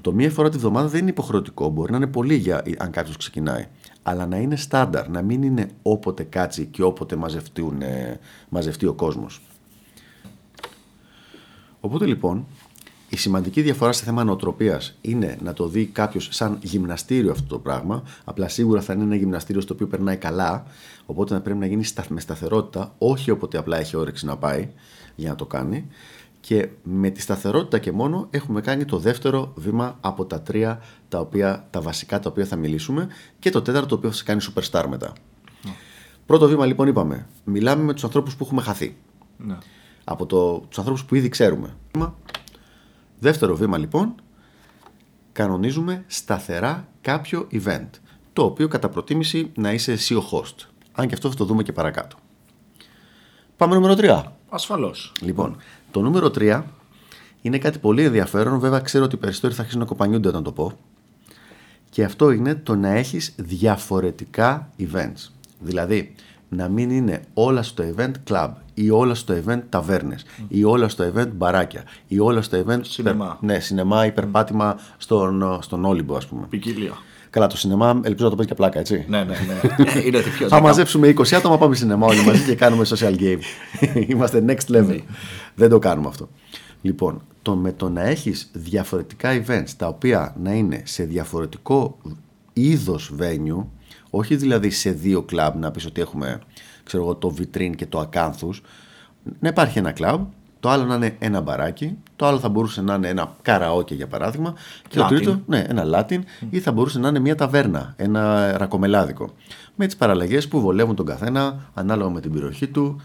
Το 0.00 0.12
μία 0.12 0.30
φορά 0.30 0.48
τη 0.48 0.58
βδομάδα 0.58 0.88
δεν 0.88 1.00
είναι 1.00 1.10
υποχρεωτικό. 1.10 1.68
Μπορεί 1.68 1.90
να 1.90 1.96
είναι 1.96 2.06
πολύ 2.06 2.34
για 2.34 2.62
αν 2.78 2.90
κάποιος 2.90 3.16
ξεκινάει. 3.16 3.66
Αλλά 4.02 4.26
να 4.26 4.36
είναι 4.36 4.56
στάνταρ, 4.56 5.08
να 5.08 5.22
μην 5.22 5.42
είναι 5.42 5.68
όποτε 5.82 6.22
κάτσει 6.22 6.66
και 6.66 6.82
όποτε 6.82 7.16
μαζευτούν, 7.16 7.82
μαζευτεί 8.48 8.86
ο 8.86 8.92
κόσμος. 8.92 9.40
Οπότε 11.80 12.06
λοιπόν, 12.06 12.46
η 13.16 13.18
σημαντική 13.18 13.62
διαφορά 13.62 13.92
σε 13.92 14.04
θέμα 14.04 14.24
νοοτροπίας 14.24 14.98
είναι 15.00 15.38
να 15.42 15.52
το 15.52 15.68
δει 15.68 15.86
κάποιος 15.86 16.28
σαν 16.30 16.58
γυμναστήριο 16.62 17.30
αυτό 17.30 17.46
το 17.46 17.58
πράγμα. 17.58 18.02
Απλά 18.24 18.48
σίγουρα 18.48 18.80
θα 18.80 18.92
είναι 18.92 19.02
ένα 19.02 19.16
γυμναστήριο 19.16 19.60
στο 19.60 19.74
οποίο 19.74 19.86
περνάει 19.86 20.16
καλά. 20.16 20.66
Οπότε 21.06 21.34
να 21.34 21.40
πρέπει 21.40 21.58
να 21.58 21.66
γίνει 21.66 21.84
με 22.08 22.20
σταθερότητα, 22.20 22.94
όχι 22.98 23.30
όποτε 23.30 23.58
απλά 23.58 23.78
έχει 23.78 23.96
όρεξη 23.96 24.26
να 24.26 24.36
πάει 24.36 24.68
για 25.14 25.28
να 25.28 25.34
το 25.34 25.46
κάνει. 25.46 25.86
Και 26.40 26.68
με 26.82 27.10
τη 27.10 27.20
σταθερότητα 27.20 27.78
και 27.78 27.92
μόνο 27.92 28.26
έχουμε 28.30 28.60
κάνει 28.60 28.84
το 28.84 28.98
δεύτερο 28.98 29.52
βήμα 29.56 29.98
από 30.00 30.24
τα 30.24 30.40
τρία 30.40 30.80
τα, 31.08 31.20
οποία, 31.20 31.66
τα 31.70 31.80
βασικά 31.80 32.20
τα 32.20 32.30
οποία 32.30 32.44
θα 32.44 32.56
μιλήσουμε 32.56 33.08
και 33.38 33.50
το 33.50 33.62
τέταρτο 33.62 33.88
το 33.88 33.94
οποίο 33.94 34.10
θα 34.10 34.16
σε 34.16 34.24
κάνει 34.24 34.44
superstar 34.54 34.84
μετά. 34.88 35.12
Ναι. 35.64 35.72
Πρώτο 36.26 36.48
βήμα 36.48 36.66
λοιπόν 36.66 36.88
είπαμε, 36.88 37.26
μιλάμε 37.44 37.82
με 37.82 37.92
τους 37.92 38.04
ανθρώπους 38.04 38.36
που 38.36 38.44
έχουμε 38.44 38.62
χαθεί. 38.62 38.96
Ναι. 39.36 39.56
Από 40.04 40.26
το, 40.26 40.58
τους 40.68 40.78
ανθρώπους 40.78 41.04
που 41.04 41.14
ήδη 41.14 41.28
ξέρουμε. 41.28 41.74
Δεύτερο 43.18 43.56
βήμα 43.56 43.78
λοιπόν, 43.78 44.14
κανονίζουμε 45.32 46.04
σταθερά 46.06 46.88
κάποιο 47.00 47.46
event, 47.52 47.88
το 48.32 48.44
οποίο 48.44 48.68
κατά 48.68 48.88
προτίμηση 48.88 49.50
να 49.54 49.72
είσαι 49.72 49.92
εσύ 49.92 50.14
ο 50.14 50.22
host. 50.30 50.66
Αν 50.92 51.08
και 51.08 51.14
αυτό 51.14 51.30
θα 51.30 51.36
το 51.36 51.44
δούμε 51.44 51.62
και 51.62 51.72
παρακάτω. 51.72 52.16
Πάμε 53.56 53.74
νούμερο 53.74 53.94
3. 53.98 54.22
Ασφαλώς. 54.48 55.12
Λοιπόν, 55.20 55.56
το 55.90 56.00
νούμερο 56.00 56.26
3 56.26 56.62
είναι 57.42 57.58
κάτι 57.58 57.78
πολύ 57.78 58.04
ενδιαφέρον. 58.04 58.58
Βέβαια, 58.58 58.80
ξέρω 58.80 59.04
ότι 59.04 59.14
οι 59.14 59.18
περισσότεροι 59.18 59.54
θα 59.54 59.60
αρχίσουν 59.60 59.80
να 59.80 59.86
κοπανιούνται 59.86 60.28
όταν 60.28 60.42
το 60.42 60.52
πω. 60.52 60.72
Και 61.90 62.04
αυτό 62.04 62.30
είναι 62.30 62.54
το 62.54 62.74
να 62.74 62.88
έχεις 62.88 63.34
διαφορετικά 63.36 64.70
events. 64.78 65.30
Δηλαδή, 65.58 66.14
να 66.48 66.68
μην 66.68 66.90
είναι 66.90 67.20
όλα 67.34 67.62
στο 67.62 67.84
event 67.96 68.12
club 68.30 68.50
ή 68.74 68.90
όλα 68.90 69.14
στο 69.14 69.34
event 69.46 69.62
ταβέρνες 69.68 70.24
ή 70.48 70.64
όλα 70.64 70.88
στο 70.88 71.12
event 71.14 71.28
μπαράκια 71.32 71.84
ή 72.06 72.18
όλα 72.18 72.42
στο 72.42 72.64
event 72.66 72.80
σινεμά, 72.82 73.38
ναι, 73.40 73.58
σινεμά 73.58 74.06
ή 74.06 74.12
περπάτημα 74.12 74.78
στον, 74.96 75.58
στον 75.62 75.84
Όλυμπο 75.84 76.16
ας 76.16 76.26
πούμε. 76.26 76.46
Ποικίλια. 76.50 76.92
Καλά, 77.30 77.46
το 77.46 77.56
σινεμά 77.56 78.00
ελπίζω 78.02 78.24
να 78.24 78.30
το 78.30 78.36
παίζει 78.36 78.50
και 78.50 78.54
πλάκα, 78.54 78.78
έτσι. 78.78 79.04
Ναι, 79.08 79.24
ναι, 79.24 79.24
ναι. 79.24 79.84
Ε, 80.00 80.06
είναι 80.06 80.20
πιο 80.20 80.48
Θα 80.48 80.60
μαζέψουμε 80.60 81.14
20 81.16 81.34
άτομα, 81.34 81.58
πάμε 81.58 81.74
σινεμά 81.74 82.06
όλοι 82.06 82.24
μαζί 82.24 82.44
και 82.44 82.54
κάνουμε 82.54 82.86
social 82.88 83.16
game. 83.18 83.38
Είμαστε 84.10 84.44
next 84.46 84.76
level. 84.76 84.86
Ναι. 84.86 84.96
Δεν 85.54 85.68
το 85.68 85.78
κάνουμε 85.78 86.08
αυτό. 86.08 86.28
Λοιπόν, 86.82 87.22
το 87.42 87.56
με 87.56 87.72
το 87.72 87.88
να 87.88 88.02
έχεις 88.02 88.50
διαφορετικά 88.52 89.42
events 89.42 89.70
τα 89.76 89.88
οποία 89.88 90.34
να 90.42 90.52
είναι 90.52 90.82
σε 90.84 91.04
διαφορετικό 91.04 91.98
είδος 92.52 93.12
venue, 93.20 93.64
όχι 94.10 94.36
δηλαδή 94.36 94.70
σε 94.70 94.90
δύο 94.90 95.22
κλαμπ 95.22 95.54
να 95.58 95.70
πεις 95.70 95.86
ότι 95.86 96.00
έχουμε 96.00 96.40
ξέρω 96.86 97.02
εγώ, 97.02 97.14
το 97.14 97.34
Vitrin 97.38 97.72
και 97.76 97.86
το 97.86 97.98
Ακάνθους, 97.98 98.62
να 99.40 99.48
υπάρχει 99.48 99.78
ένα 99.78 99.92
κλαμπ 99.92 100.26
Το 100.60 100.68
άλλο 100.68 100.84
να 100.84 100.94
είναι 100.94 101.16
ένα 101.18 101.40
μπαράκι, 101.40 101.98
το 102.16 102.26
άλλο 102.26 102.38
θα 102.38 102.48
μπορούσε 102.48 102.82
να 102.82 102.94
είναι 102.94 103.08
ένα 103.08 103.36
καραόκε 103.42 103.94
για 103.94 104.06
παράδειγμα. 104.06 104.54
Και 104.88 104.98
Latin. 104.98 105.02
το 105.08 105.14
τρίτο, 105.14 105.40
ναι, 105.46 105.64
ένα 105.68 105.84
Latin, 105.94 106.18
ή 106.50 106.60
θα 106.60 106.72
μπορούσε 106.72 106.98
να 106.98 107.08
είναι 107.08 107.18
μια 107.18 107.34
ταβέρνα, 107.34 107.94
ένα 107.96 108.52
ρακομελάδικο. 108.58 109.30
Με 109.74 109.86
τις 109.86 109.96
παραλλαγές 109.96 110.48
που 110.48 110.60
βολεύουν 110.60 110.96
τον 110.96 111.06
καθένα 111.06 111.70
ανάλογα 111.74 112.10
με 112.10 112.20
την 112.20 112.32
περιοχή 112.32 112.66
του, 112.66 113.00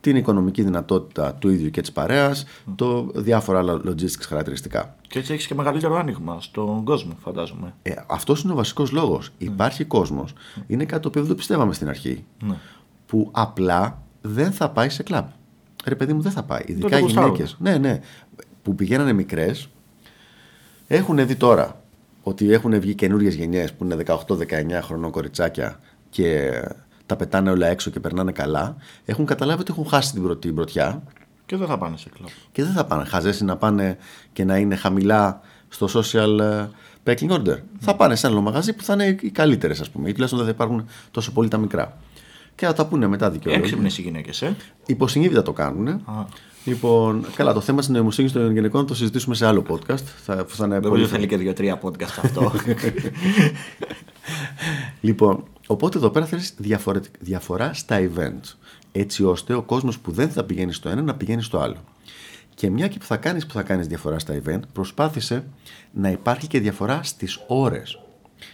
την 0.00 0.16
οικονομική 0.16 0.62
δυνατότητα 0.62 1.34
του 1.34 1.48
ίδιου 1.50 1.70
και 1.70 1.80
της 1.80 1.92
παρέας, 1.92 2.44
το 2.76 3.10
διάφορα 3.14 3.58
άλλα 3.58 3.80
logistics 3.84 4.24
χαρακτηριστικά. 4.28 4.94
Και 5.08 5.18
έτσι 5.18 5.32
έχεις 5.32 5.46
και 5.46 5.54
μεγαλύτερο 5.54 5.96
άνοιγμα 5.96 6.40
στον 6.40 6.84
κόσμο, 6.84 7.12
φαντάζομαι. 7.22 7.74
Ε, 7.82 7.92
Αυτός 8.06 8.42
είναι 8.42 8.52
ο 8.52 8.56
βασικός 8.56 8.90
λόγος. 8.90 9.30
Υπάρχει 9.38 9.84
κόσμος. 9.84 10.32
Είναι 10.66 10.84
κάτι 10.84 11.02
το 11.02 11.08
οποίο 11.08 11.20
δεν 11.20 11.30
το 11.30 11.36
πιστεύαμε 11.36 11.72
στην 11.72 11.88
αρχή. 11.88 12.24
Ναι. 12.42 12.54
Που 13.06 13.28
απλά 13.32 14.02
δεν 14.20 14.52
θα 14.52 14.70
πάει 14.70 14.88
σε 14.88 15.02
κλαμπ. 15.02 15.26
Ρε 15.84 15.94
παιδί 15.94 16.12
μου, 16.12 16.20
δεν 16.20 16.32
θα 16.32 16.42
πάει. 16.42 16.62
Ειδικά 16.66 16.88
το 16.88 16.96
οι 16.96 17.00
γουστάρουν. 17.00 17.30
γυναίκες. 17.34 17.56
Ναι, 17.60 17.78
ναι. 17.78 18.00
Που 18.62 18.74
πηγαίνανε 18.74 19.12
μικρές, 19.12 19.68
έχουν 20.86 21.26
δει 21.26 21.36
τώρα 21.36 21.80
ότι 22.22 22.52
έχουν 22.52 22.80
βγει 22.80 22.94
καινούριες 22.94 23.34
γενιές 23.34 23.72
που 23.72 23.84
είναι 23.84 23.96
18-19 24.06 24.80
χρονών 24.82 25.10
κοριτσάκια 25.10 25.80
και 26.10 26.50
τα 27.10 27.16
πετάνε 27.16 27.50
όλα 27.50 27.66
έξω 27.66 27.90
και 27.90 28.00
περνάνε 28.00 28.32
καλά. 28.32 28.76
Έχουν 29.04 29.26
καταλάβει 29.26 29.60
ότι 29.60 29.72
έχουν 29.72 29.86
χάσει 29.86 30.12
την 30.12 30.22
πρώτη 30.22 30.52
πρωτιά 30.52 31.02
Και 31.46 31.56
δεν 31.56 31.66
θα 31.66 31.78
πάνε 31.78 31.96
σε 31.96 32.08
κλαμπ. 32.16 32.28
και 32.52 32.64
δεν 32.64 32.72
θα 32.72 32.84
πάνε 32.84 33.04
χαζές 33.04 33.40
να 33.40 33.56
πάνε 33.56 33.98
και 34.32 34.44
να 34.44 34.56
είναι 34.56 34.76
χαμηλά 34.76 35.40
στο 35.68 35.88
social 35.94 36.38
ε, 36.40 36.68
pecking 37.04 37.30
order. 37.30 37.56
Θα 37.80 37.96
πάνε 37.96 38.16
σε 38.16 38.26
ένα 38.26 38.40
μαγαζί 38.40 38.72
που 38.72 38.82
θα 38.82 38.92
είναι 38.92 39.16
οι 39.20 39.30
καλύτερες, 39.30 39.80
ας 39.80 39.90
πούμε, 39.90 40.08
ή 40.08 40.12
τουλάχιστον 40.12 40.44
δεν 40.44 40.54
θα 40.54 40.54
υπάρχουν 40.54 40.88
τόσο 41.10 41.32
πολύ 41.32 41.48
τα 41.48 41.58
μικρά. 41.58 41.98
Και 42.54 42.66
θα 42.66 42.72
τα 42.72 42.86
πούνε 42.86 43.06
μετά 43.06 43.30
δικαιολογία. 43.30 43.64
Έξυπνε 43.66 43.88
οι 43.96 44.02
γυναίκες, 44.02 44.42
ε. 44.42 44.56
Υποσυνείδητα 44.86 45.42
το 45.42 45.52
κάνουν. 45.52 45.88
Α. 45.88 46.26
Λοιπόν, 46.64 47.26
καλά, 47.34 47.52
το 47.52 47.60
θέμα 47.60 47.80
τη 47.80 47.92
νοημοσύνη 47.92 48.30
των 48.30 48.52
γυναικών 48.52 48.80
θα 48.80 48.86
το 48.86 48.94
συζητήσουμε 48.94 49.34
σε 49.34 49.46
άλλο 49.46 49.64
podcast. 49.68 50.04
Θα, 50.24 50.44
θα 50.48 50.64
είναι 50.64 50.74
πολύ 50.74 50.86
Νομίζω 50.86 51.06
θέλει 51.06 51.26
και 51.26 51.36
δύο-τρία 51.36 51.80
podcast 51.82 52.18
αυτό. 52.22 52.52
Λοιπόν, 55.00 55.44
οπότε 55.66 55.98
εδώ 55.98 56.10
πέρα 56.10 56.26
θέλεις 56.26 56.54
διαφορά 57.20 57.72
στα 57.72 57.98
events. 58.00 58.54
Έτσι 58.92 59.24
ώστε 59.24 59.54
ο 59.54 59.62
κόσμος 59.62 59.98
που 59.98 60.12
δεν 60.12 60.30
θα 60.30 60.44
πηγαίνει 60.44 60.72
στο 60.72 60.88
ένα 60.88 61.02
να 61.02 61.14
πηγαίνει 61.14 61.42
στο 61.42 61.58
άλλο. 61.58 61.84
Και 62.54 62.70
μια 62.70 62.88
και 62.88 62.98
που 62.98 63.04
θα 63.04 63.16
κάνεις 63.16 63.46
που 63.46 63.52
θα 63.52 63.62
κάνεις 63.62 63.86
διαφορά 63.86 64.18
στα 64.18 64.40
event, 64.44 64.60
προσπάθησε 64.72 65.44
να 65.92 66.10
υπάρχει 66.10 66.46
και 66.46 66.60
διαφορά 66.60 67.02
στις 67.02 67.44
ώρες. 67.46 68.00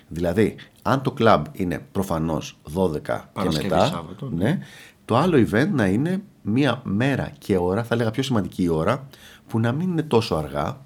Δηλαδή, 0.08 0.56
αν 0.82 1.02
το 1.02 1.14
club 1.18 1.42
είναι 1.52 1.86
προφανώς 1.92 2.58
12 2.74 3.00
και 3.00 3.12
Παρασκευή, 3.32 3.68
μετά, 3.68 3.86
Σάββατο, 3.86 4.30
ναι, 4.30 4.58
το 5.04 5.16
άλλο 5.16 5.46
event 5.50 5.68
να 5.72 5.86
είναι 5.86 6.22
μία 6.42 6.80
μέρα 6.84 7.32
και 7.38 7.56
ώρα, 7.56 7.84
θα 7.84 7.94
έλεγα 7.94 8.10
πιο 8.10 8.22
σημαντική 8.22 8.62
η 8.62 8.68
ώρα, 8.68 9.08
που 9.46 9.60
να 9.60 9.72
μην 9.72 9.88
είναι 9.88 10.02
τόσο 10.02 10.34
αργά, 10.34 10.80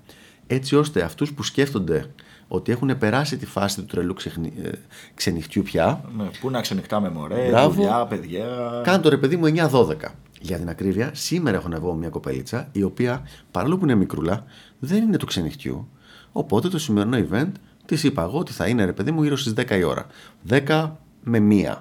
έτσι 0.47 0.77
ώστε 0.77 1.03
αυτούς 1.03 1.33
που 1.33 1.43
σκέφτονται 1.43 2.11
ότι 2.53 2.73
έχουν 2.73 2.99
περάσει 2.99 3.37
τη 3.37 3.47
φάση 3.47 3.77
του 3.77 3.85
τρελού 3.85 4.15
ξεχνι... 4.15 4.53
ε, 4.63 4.71
ξενυχτιού 5.15 5.63
πια, 5.63 6.05
ναι, 6.17 6.25
πού 6.41 6.51
να 6.51 6.61
ξενυχτάμε 6.61 7.11
μωρέ, 7.11 7.49
Μπράβο. 7.49 7.71
δουλειά, 7.75 8.07
παιδιά. 8.07 8.47
Κάνε 8.85 9.03
το 9.03 9.09
ρε 9.09 9.17
παιδί 9.17 9.37
μου 9.37 9.47
9-12. 9.47 9.95
Για 10.41 10.57
την 10.59 10.69
ακρίβεια, 10.69 11.11
σήμερα 11.15 11.57
έχω 11.57 11.69
να 11.69 11.79
βγω 11.81 11.93
με 11.93 11.99
μια 11.99 12.09
κοπελίτσα 12.09 12.69
η 12.73 12.83
οποία 12.83 13.23
παρόλο 13.51 13.79
που 13.79 13.85
είναι 13.85 13.95
μικρούλα 13.95 14.45
δεν 14.79 15.03
είναι 15.03 15.17
του 15.17 15.27
ξενυχτιού. 15.27 15.89
Οπότε 16.33 16.69
το 16.69 16.79
σημερινό 16.79 17.27
event 17.31 17.51
της 17.87 18.03
είπα 18.03 18.23
εγώ 18.23 18.39
ότι 18.39 18.53
θα 18.53 18.67
είναι 18.67 18.85
ρε 18.85 18.93
παιδί 18.93 19.11
μου 19.11 19.23
γύρω 19.23 19.37
στις 19.37 19.53
10 19.57 19.71
η 19.79 19.83
ώρα. 19.83 20.07
10 20.49 20.91
με 21.23 21.39
1. 21.69 21.75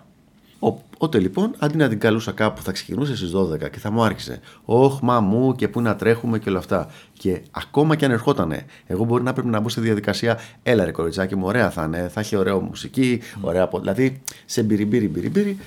Οπότε 1.02 1.20
λοιπόν, 1.20 1.56
αντί 1.58 1.78
να 1.78 1.90
την 1.90 2.00
καλούσα 2.00 2.32
κάπου, 2.32 2.62
θα 2.62 2.72
ξεκινούσε 2.72 3.16
στις 3.16 3.32
12 3.36 3.70
και 3.70 3.80
θα 3.80 3.92
μου 3.92 4.04
άρχισε. 4.04 4.40
Όχ, 4.66 5.00
μα 5.02 5.20
μου 5.20 5.56
και 5.56 5.68
πού 5.68 5.82
να 5.82 5.96
τρέχουμε 5.96 6.40
και 6.40 6.50
όλα 6.50 6.58
αυτά. 6.58 6.92
Και 7.14 7.42
ακόμα 7.52 7.96
και 7.96 8.06
αν 8.06 8.12
ερχότανε, 8.12 8.66
εγώ 8.86 9.04
μπορεί 9.04 9.24
να 9.24 9.34
πρέπει 9.34 9.48
να 9.48 9.60
μπω 9.60 9.70
στη 9.70 9.82
διαδικασία. 9.82 10.40
Έλα 10.64 10.86
ρε 10.86 10.92
κοριτσάκι 10.92 11.36
μου, 11.36 11.46
ωραία 11.46 11.70
θα 11.70 11.84
είναι, 11.84 12.10
θα 12.14 12.20
έχει 12.20 12.36
ωραία 12.36 12.60
μουσική, 12.60 13.22
ωραία. 13.42 13.68
πο-». 13.68 13.80
Δηλαδή 13.80 14.22
σε 14.46 14.64
μπυριμπύρι, 14.64 15.08
μπυριμπύρι, 15.08 15.58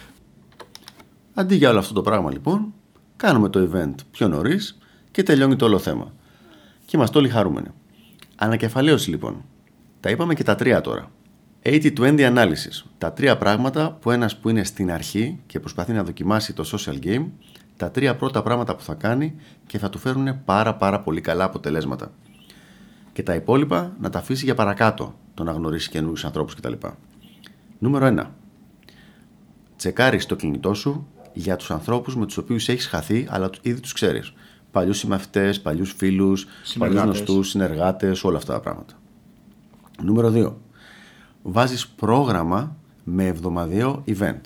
Αντί 1.34 1.54
για 1.54 1.70
όλο 1.70 1.78
αυτό 1.78 1.94
το 1.94 2.02
πράγμα 2.02 2.30
λοιπόν, 2.30 2.72
κάνουμε 3.16 3.48
το 3.48 3.70
event 3.72 3.94
πιο 4.10 4.28
νωρίς 4.28 4.78
και 5.10 5.22
τελειώνει 5.22 5.56
το 5.56 5.64
όλο 5.64 5.78
θέμα. 5.78 6.12
Και 6.84 6.96
είμαστε 6.96 7.18
όλοι 7.18 7.28
χαρούμενοι. 7.28 7.68
Ανακεφαλαίωση 8.36 9.10
λοιπόν. 9.10 9.44
Τα 10.00 10.10
είπαμε 10.10 10.34
και 10.34 10.42
τα 10.42 10.54
τρία 10.54 10.80
τώρα. 10.80 11.10
80-20 11.64 12.20
ανάλυση. 12.22 12.84
Τα 12.98 13.12
τρία 13.12 13.36
πράγματα 13.38 13.92
που 14.00 14.10
ένας 14.10 14.36
που 14.36 14.48
είναι 14.48 14.64
στην 14.64 14.90
αρχή 14.92 15.38
και 15.46 15.60
προσπαθεί 15.60 15.92
να 15.92 16.04
δοκιμάσει 16.04 16.52
το 16.52 16.64
social 16.72 17.04
game, 17.06 17.24
τα 17.76 17.90
τρία 17.90 18.16
πρώτα 18.16 18.42
πράγματα 18.42 18.76
που 18.76 18.82
θα 18.82 18.94
κάνει 18.94 19.34
και 19.66 19.78
θα 19.78 19.90
του 19.90 19.98
φέρουν 19.98 20.44
πάρα 20.44 20.74
πάρα 20.74 21.00
πολύ 21.00 21.20
καλά 21.20 21.44
αποτελέσματα. 21.44 22.12
Και 23.12 23.22
τα 23.22 23.34
υπόλοιπα 23.34 23.96
να 24.00 24.10
τα 24.10 24.18
αφήσει 24.18 24.44
για 24.44 24.54
παρακάτω, 24.54 25.14
το 25.34 25.42
να 25.42 25.52
γνωρίσει 25.52 25.90
καινούριους 25.90 26.24
ανθρώπους 26.24 26.54
κτλ. 26.54 26.72
Νούμερο 27.78 28.06
1 28.06 28.30
τσεκάρεις 29.76 30.26
το 30.26 30.36
κινητό 30.36 30.74
σου 30.74 31.06
για 31.32 31.56
τους 31.56 31.70
ανθρώπους 31.70 32.16
με 32.16 32.26
τους 32.26 32.36
οποίους 32.36 32.68
έχεις 32.68 32.86
χαθεί 32.86 33.26
αλλά 33.30 33.50
τους- 33.50 33.60
ήδη 33.64 33.80
τους 33.80 33.92
ξέρεις. 33.92 34.32
Παλιούς 34.70 34.98
συμμαθητές, 34.98 35.60
παλιούς 35.60 35.92
φίλους, 35.96 36.44
παλιούς 36.44 36.68
Συνεργάτες. 36.68 37.02
γνωστούς, 37.04 37.48
συνεργάτες, 37.48 38.24
όλα 38.24 38.36
αυτά 38.36 38.52
τα 38.52 38.60
πράγματα. 38.60 38.94
Νούμερο 40.02 40.30
2. 40.30 40.56
Βάζεις 41.42 41.88
πρόγραμμα 41.88 42.76
με 43.04 43.26
εβδομαδιαίο 43.26 44.04
event. 44.06 44.40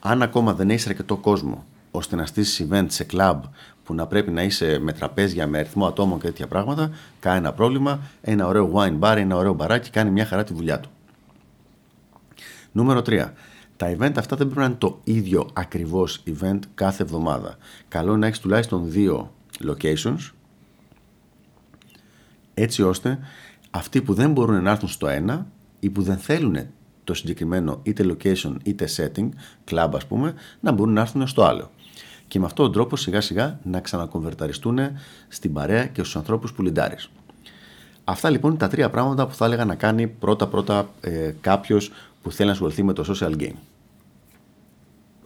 Αν 0.00 0.22
ακόμα 0.22 0.54
δεν 0.54 0.70
έχεις 0.70 0.86
αρκετό 0.86 1.16
κόσμο 1.16 1.64
ώστε 1.90 2.16
να 2.16 2.26
στήσεις 2.26 2.66
event 2.68 2.86
σε 2.88 3.06
club 3.12 3.40
που 3.84 3.94
να 3.94 4.06
πρέπει 4.06 4.30
να 4.30 4.42
είσαι 4.42 4.78
με 4.78 4.92
τραπέζια, 4.92 5.46
με 5.46 5.58
αριθμό 5.58 5.86
ατόμων 5.86 6.20
και 6.20 6.26
τέτοια 6.26 6.46
πράγματα, 6.46 6.90
κανένα 7.20 7.52
πρόβλημα. 7.52 8.00
Ένα 8.20 8.46
ωραίο 8.46 8.72
wine 8.74 8.98
bar, 8.98 9.16
ένα 9.16 9.36
ωραίο 9.36 9.54
μπαράκι 9.54 9.90
κάνει 9.90 10.10
μια 10.10 10.26
χαρά 10.26 10.44
τη 10.44 10.54
δουλειά 10.54 10.80
του. 10.80 10.88
Νούμερο 12.72 13.00
3. 13.06 13.30
Τα 13.76 13.96
event 13.98 14.12
αυτά 14.16 14.36
δεν 14.36 14.46
πρέπει 14.46 14.60
να 14.60 14.64
είναι 14.64 14.74
το 14.74 15.00
ίδιο 15.04 15.48
ακριβώς 15.52 16.22
event 16.26 16.58
κάθε 16.74 17.02
εβδομάδα. 17.02 17.56
Καλό 17.88 18.10
είναι 18.10 18.18
να 18.18 18.26
έχεις 18.26 18.38
τουλάχιστον 18.38 18.90
δύο 18.90 19.32
locations 19.64 20.30
έτσι 22.54 22.82
ώστε 22.82 23.18
αυτοί 23.70 24.02
που 24.02 24.14
δεν 24.14 24.32
μπορούν 24.32 24.62
να 24.62 24.70
έρθουν 24.70 24.88
στο 24.88 25.06
ένα 25.06 25.46
ή 25.80 25.90
που 25.90 26.02
δεν 26.02 26.16
θέλουν 26.16 26.56
το 27.04 27.14
συγκεκριμένο 27.14 27.80
είτε 27.82 28.04
location 28.08 28.56
είτε 28.62 28.88
setting, 28.96 29.28
club 29.70 29.90
ας 29.94 30.06
πούμε, 30.06 30.34
να 30.60 30.72
μπορούν 30.72 30.92
να 30.92 31.00
έρθουν 31.00 31.26
στο 31.26 31.44
άλλο. 31.44 31.70
Και 32.28 32.38
με 32.38 32.44
αυτόν 32.44 32.64
τον 32.64 32.74
τρόπο 32.74 32.96
σιγά 32.96 33.20
σιγά 33.20 33.58
να 33.62 33.80
ξανακονβερταριστούν 33.80 34.78
στην 35.28 35.52
παρέα 35.52 35.86
και 35.86 36.00
στους 36.00 36.16
ανθρώπους 36.16 36.52
που 36.52 36.62
λιντάρεις. 36.62 37.10
Αυτά 38.04 38.30
λοιπόν 38.30 38.50
είναι 38.50 38.60
τα 38.60 38.68
τρία 38.68 38.90
πράγματα 38.90 39.26
που 39.26 39.34
θα 39.34 39.44
έλεγα 39.44 39.64
να 39.64 39.74
κάνει 39.74 40.06
πρώτα 40.06 40.46
πρώτα 40.46 40.88
ε, 41.00 41.32
κάποιος 41.40 41.90
που 42.22 42.30
θέλει 42.30 42.46
να 42.46 42.54
ασχοληθεί 42.54 42.82
με 42.82 42.92
το 42.92 43.14
social 43.20 43.42
game. 43.42 43.54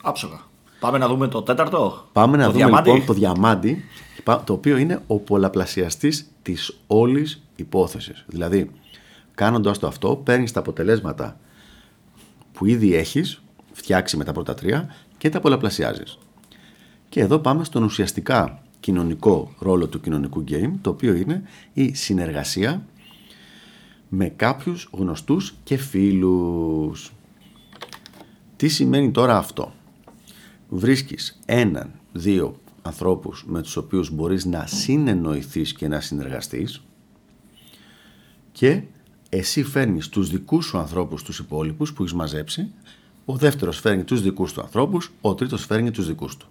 Άψογα. 0.03 0.41
Πάμε 0.81 0.99
να 0.99 1.09
δούμε 1.09 1.29
το 1.29 1.43
τέταρτο; 1.43 2.09
Πάμε 2.13 2.37
να 2.37 2.45
το 2.45 2.51
δούμε 2.51 2.65
διαμάντι; 2.65 2.91
λοιπόν 2.91 3.07
το 3.07 3.13
διαμάντι, 3.13 3.85
το 4.25 4.53
οποίο 4.53 4.77
είναι 4.77 5.03
ο 5.07 5.19
πολλαπλασιαστής 5.19 6.31
της 6.43 6.77
όλης 6.87 7.43
υπόθεσης. 7.57 8.25
Δηλαδή, 8.27 8.71
κάνοντας 9.41 9.79
το 9.79 9.87
αυτό, 9.87 10.17
παίρνεις 10.17 10.53
τα 10.53 10.61
αποτελέσματα 10.61 11.41
που 12.53 12.67
ήδη 12.67 12.95
έχεις 12.95 13.43
φτιάξει 13.73 14.17
με 14.17 14.25
τα 14.25 14.33
πρώτα 14.33 14.55
τρία 14.55 14.95
και 15.19 15.29
τα 15.29 15.41
πολλαπλασιάζεις. 15.41 16.19
Και 17.09 17.21
εδώ 17.21 17.39
πάμε 17.39 17.65
στον 17.65 17.83
ουσιαστικά 17.83 18.63
κοινωνικό 18.81 19.55
ρόλο 19.59 19.87
του 19.89 20.01
κοινωνικού 20.01 20.45
game, 20.49 20.71
το 20.81 20.91
οποίο 20.91 21.15
είναι 21.15 21.43
η 21.73 21.95
συνεργασία 21.95 22.87
με 24.09 24.29
κάποιους 24.29 24.89
γνωστούς 24.93 25.55
και 25.65 25.77
φίλους. 25.77 27.13
Τι 28.57 28.69
σημαίνει 28.69 29.11
τώρα 29.11 29.37
αυτό; 29.37 29.73
Βρίσκεις 30.69 31.41
έναν, 31.47 31.91
δύο 32.13 32.61
ανθρώπους 32.83 33.45
με 33.47 33.63
τους 33.63 33.77
οποίους 33.77 34.11
μπορείς 34.11 34.45
να 34.45 34.67
συνεννοηθείς 34.67 35.73
και 35.73 35.89
να 35.89 36.01
συνεργαστείς 36.01 36.83
και 38.53 38.83
εσύ 39.31 39.63
φέρνεις 39.63 40.09
τους 40.09 40.31
δικούς 40.31 40.65
σου 40.65 40.79
ανθρώπους 40.79 41.23
τους 41.23 41.39
υπόλοιπους 41.39 41.93
που 41.93 42.03
έχεις 42.03 42.15
μαζέψει, 42.15 42.73
ο 43.25 43.37
δεύτερος 43.37 43.81
φέρνει 43.81 44.05
τους 44.05 44.23
δικούς 44.23 44.53
του 44.53 44.61
ανθρώπους, 44.61 45.13
ο 45.21 45.35
τρίτος 45.35 45.65
φέρνει 45.65 45.91
τους 45.91 46.07
δικούς 46.07 46.37
του. 46.37 46.47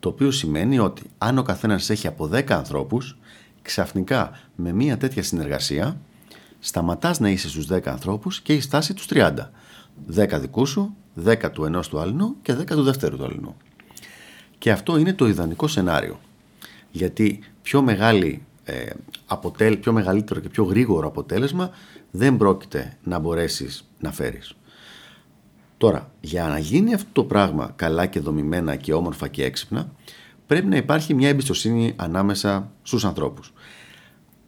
Το 0.00 0.08
οποίο 0.08 0.30
σημαίνει 0.30 0.78
ότι 0.78 1.02
αν 1.18 1.38
ο 1.38 1.42
καθένας 1.42 1.90
έχει 1.90 2.06
από 2.06 2.26
10 2.26 2.54
ανθρώπους, 2.54 3.16
ξαφνικά 3.62 4.40
με 4.54 4.72
μια 4.72 4.96
τέτοια 4.96 5.22
συνεργασία 5.22 6.00
σταματάς 6.60 7.20
να 7.20 7.30
είσαι 7.30 7.48
στους 7.48 7.66
10 7.66 7.90
ανθρώπους 7.90 8.40
και 8.40 8.52
έχεις 8.52 8.64
φτάσει 8.64 8.94
τους 8.94 9.06
30. 9.06 9.52
10 10.14 10.40
δικούς 10.40 10.70
σου, 10.70 10.94
10 11.24 11.50
του 11.52 11.64
ενός 11.64 11.88
του 11.88 11.98
αλληνού 11.98 12.36
και 12.42 12.54
10 12.54 12.74
του 12.74 12.82
δεύτερου 12.82 13.16
του 13.16 13.24
αλληνού. 13.24 13.56
Και 14.58 14.70
αυτό 14.70 14.96
είναι 14.96 15.12
το 15.12 15.26
ιδανικό 15.26 15.68
σενάριο. 15.68 16.20
Γιατί 16.90 17.40
πιο, 17.62 17.82
μεγάλη, 17.82 18.42
ε, 18.68 18.90
αποτέλ, 19.26 19.76
πιο 19.76 19.92
μεγαλύτερο 19.92 20.40
και 20.40 20.48
πιο 20.48 20.64
γρήγορο 20.64 21.06
αποτέλεσμα 21.06 21.70
δεν 22.10 22.36
πρόκειται 22.36 22.96
να 23.02 23.18
μπορέσεις 23.18 23.88
να 23.98 24.12
φέρεις. 24.12 24.54
Τώρα, 25.76 26.10
για 26.20 26.46
να 26.46 26.58
γίνει 26.58 26.94
αυτό 26.94 27.08
το 27.12 27.24
πράγμα 27.24 27.72
καλά 27.76 28.06
και 28.06 28.20
δομημένα 28.20 28.76
και 28.76 28.92
όμορφα 28.92 29.28
και 29.28 29.44
έξυπνα, 29.44 29.92
πρέπει 30.46 30.66
να 30.66 30.76
υπάρχει 30.76 31.14
μια 31.14 31.28
εμπιστοσύνη 31.28 31.92
ανάμεσα 31.96 32.70
στους 32.82 33.04
ανθρώπους. 33.04 33.52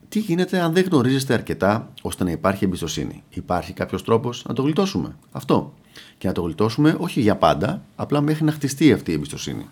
Τι 0.08 0.18
γίνεται 0.18 0.58
αν 0.58 0.72
δεν 0.72 0.84
γνωρίζεστε 0.84 1.34
αρκετά 1.34 1.92
ώστε 2.02 2.24
να 2.24 2.30
υπάρχει 2.30 2.64
εμπιστοσύνη; 2.64 3.24
Υπάρχει 3.30 3.72
κάποιος 3.72 4.04
τρόπος 4.04 4.44
να 4.48 4.54
το 4.54 4.62
γλιτώσουμε; 4.62 5.16
Αυτό. 5.32 5.74
Και 6.18 6.26
να 6.26 6.32
το 6.32 6.42
γλιτώσουμε 6.42 6.96
όχι 6.98 7.20
για 7.20 7.36
πάντα, 7.36 7.82
απλά 7.96 8.20
μέχρι 8.20 8.44
να 8.44 8.52
χτιστεί 8.52 8.92
αυτή 8.92 9.10
η 9.10 9.14
εμπιστοσύνη. 9.14 9.68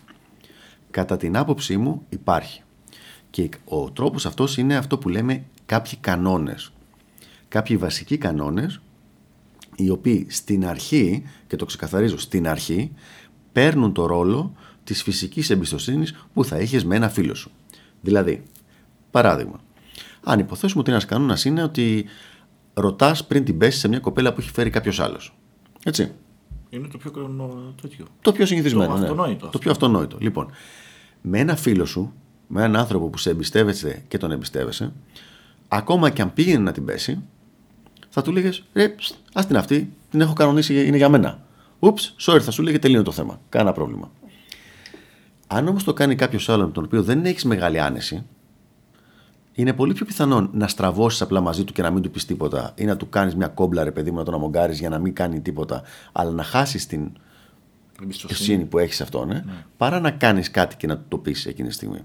Κατά 0.90 1.16
την 1.16 1.36
άποψή 1.36 1.76
μου 1.76 2.02
υπάρχει. 2.08 2.62
Και 3.30 3.48
ο 3.64 3.90
τρόπος 3.90 4.26
αυτός 4.26 4.56
είναι 4.56 4.76
αυτό 4.76 4.98
που 4.98 5.08
λέμε 5.08 5.44
κάποιοι 5.66 5.96
κανόνες. 6.00 6.72
Κάποιοι 7.48 7.76
βασικοί 7.76 8.18
κανόνες 8.18 8.80
οι 9.76 9.90
οποίοι 9.90 10.26
στην 10.30 10.66
αρχή, 10.66 11.22
και 11.46 11.56
το 11.56 11.64
ξεκαθαρίζω 11.64 12.18
στην 12.18 12.48
αρχή, 12.48 12.92
παίρνουν 13.52 13.92
το 13.92 14.06
ρόλο 14.06 14.52
της 14.84 15.02
φυσικής 15.02 15.50
εμπιστοσύνης 15.50 16.14
που 16.32 16.44
θα 16.44 16.58
είχες 16.58 16.84
με 16.84 16.96
ένα 16.96 17.08
φίλο 17.08 17.34
σου. 17.34 17.50
Δηλαδή, 18.00 18.42
παράδειγμα, 19.10 19.60
αν 20.22 20.38
υποθέσουμε 20.38 20.80
ότι 20.80 20.90
ένας 20.90 21.04
κανόνας 21.04 21.44
είναι 21.44 21.62
ότι 21.62 22.04
ρωτάς 22.74 23.26
πριν 23.26 23.44
την 23.44 23.58
πέσει 23.58 23.78
σε 23.78 23.88
μια 23.88 24.00
κοπέλα 24.00 24.32
που 24.32 24.40
έχει 24.40 24.50
φέρει 24.50 24.70
κάποιος 24.70 25.00
άλλος. 25.00 25.36
Έτσι. 25.84 26.12
Είναι 26.70 26.88
το 26.88 26.98
πιο 26.98 27.10
τέτοιο. 27.80 28.06
Το 28.20 28.32
πιο 28.32 28.46
συνηθισμένο. 28.46 28.92
Το 28.92 28.98
ναι. 28.98 29.04
αυτονόητο. 29.04 29.48
Το 29.48 29.58
πιο 29.58 29.70
αυτονόητο. 29.70 30.16
Λοιπόν, 30.20 30.50
με 31.20 31.38
ένα 31.38 31.56
φίλο 31.56 31.84
σου, 31.84 32.12
με 32.46 32.62
έναν 32.62 32.76
άνθρωπο 32.76 33.08
που 33.08 33.18
σε 33.18 33.30
εμπιστεύεσαι 33.30 34.02
και 34.08 34.18
τον 34.18 34.30
εμπιστεύεσαι, 34.30 34.92
ακόμα 35.68 36.10
και 36.10 36.22
αν 36.22 36.32
πήγαινε 36.32 36.62
να 36.62 36.72
την 36.72 36.84
πέσει, 36.84 37.22
θα 38.08 38.22
του 38.22 38.32
λέγες 38.32 38.64
ρε, 38.72 38.94
ας 39.32 39.46
την 39.46 39.56
αυτή, 39.56 39.92
την 40.10 40.20
έχω 40.20 40.32
κανονίσει, 40.32 40.86
είναι 40.86 40.96
για 40.96 41.08
μένα. 41.08 41.44
Ούψ, 41.78 42.14
sorry, 42.20 42.40
θα 42.40 42.50
σου 42.50 42.62
λέγε 42.62 42.78
τελείω 42.78 43.02
το 43.02 43.12
θέμα. 43.12 43.40
Κάνα 43.48 43.72
πρόβλημα. 43.72 44.10
Αν 45.46 45.68
όμως 45.68 45.84
το 45.84 45.92
κάνει 45.92 46.14
κάποιος 46.14 46.48
άλλο 46.48 46.64
με 46.66 46.72
τον 46.72 46.84
οποίο 46.84 47.02
δεν 47.02 47.24
έχεις 47.24 47.44
μεγάλη 47.44 47.80
άνεση, 47.80 48.24
είναι 49.52 49.72
πολύ 49.72 49.92
πιο 49.92 50.06
πιθανό 50.06 50.48
να 50.52 50.68
στραβώσεις 50.68 51.22
απλά 51.22 51.40
μαζί 51.40 51.64
του 51.64 51.72
και 51.72 51.82
να 51.82 51.90
μην 51.90 52.02
του 52.02 52.10
πεις 52.10 52.24
τίποτα 52.24 52.72
ή 52.74 52.84
να 52.84 52.96
του 52.96 53.08
κάνεις 53.08 53.34
μια 53.34 53.48
κόμπλα, 53.48 53.84
ρε 53.84 53.90
παιδί 53.90 54.10
μου, 54.10 54.16
να 54.16 54.24
τον 54.24 54.34
αμογκάρεις 54.34 54.78
για 54.78 54.88
να 54.88 54.98
μην 54.98 55.14
κάνει 55.14 55.40
τίποτα, 55.40 55.82
αλλά 56.12 56.30
να 56.30 56.42
χάσεις 56.42 56.86
την 56.86 57.12
εμπιστοσύνη 58.02 58.64
που 58.64 58.78
έχεις 58.78 58.96
σε 58.96 59.02
αυτόν, 59.02 59.30
ε, 59.30 59.34
ναι. 59.34 59.64
παρά 59.76 60.00
να 60.00 60.10
κάνεις 60.10 60.50
κάτι 60.50 60.76
και 60.76 60.86
να 60.86 60.96
του 60.96 61.04
το 61.08 61.18
πεις 61.18 61.46
εκείνη 61.46 61.68
τη 61.68 61.74
στιγμή. 61.74 62.00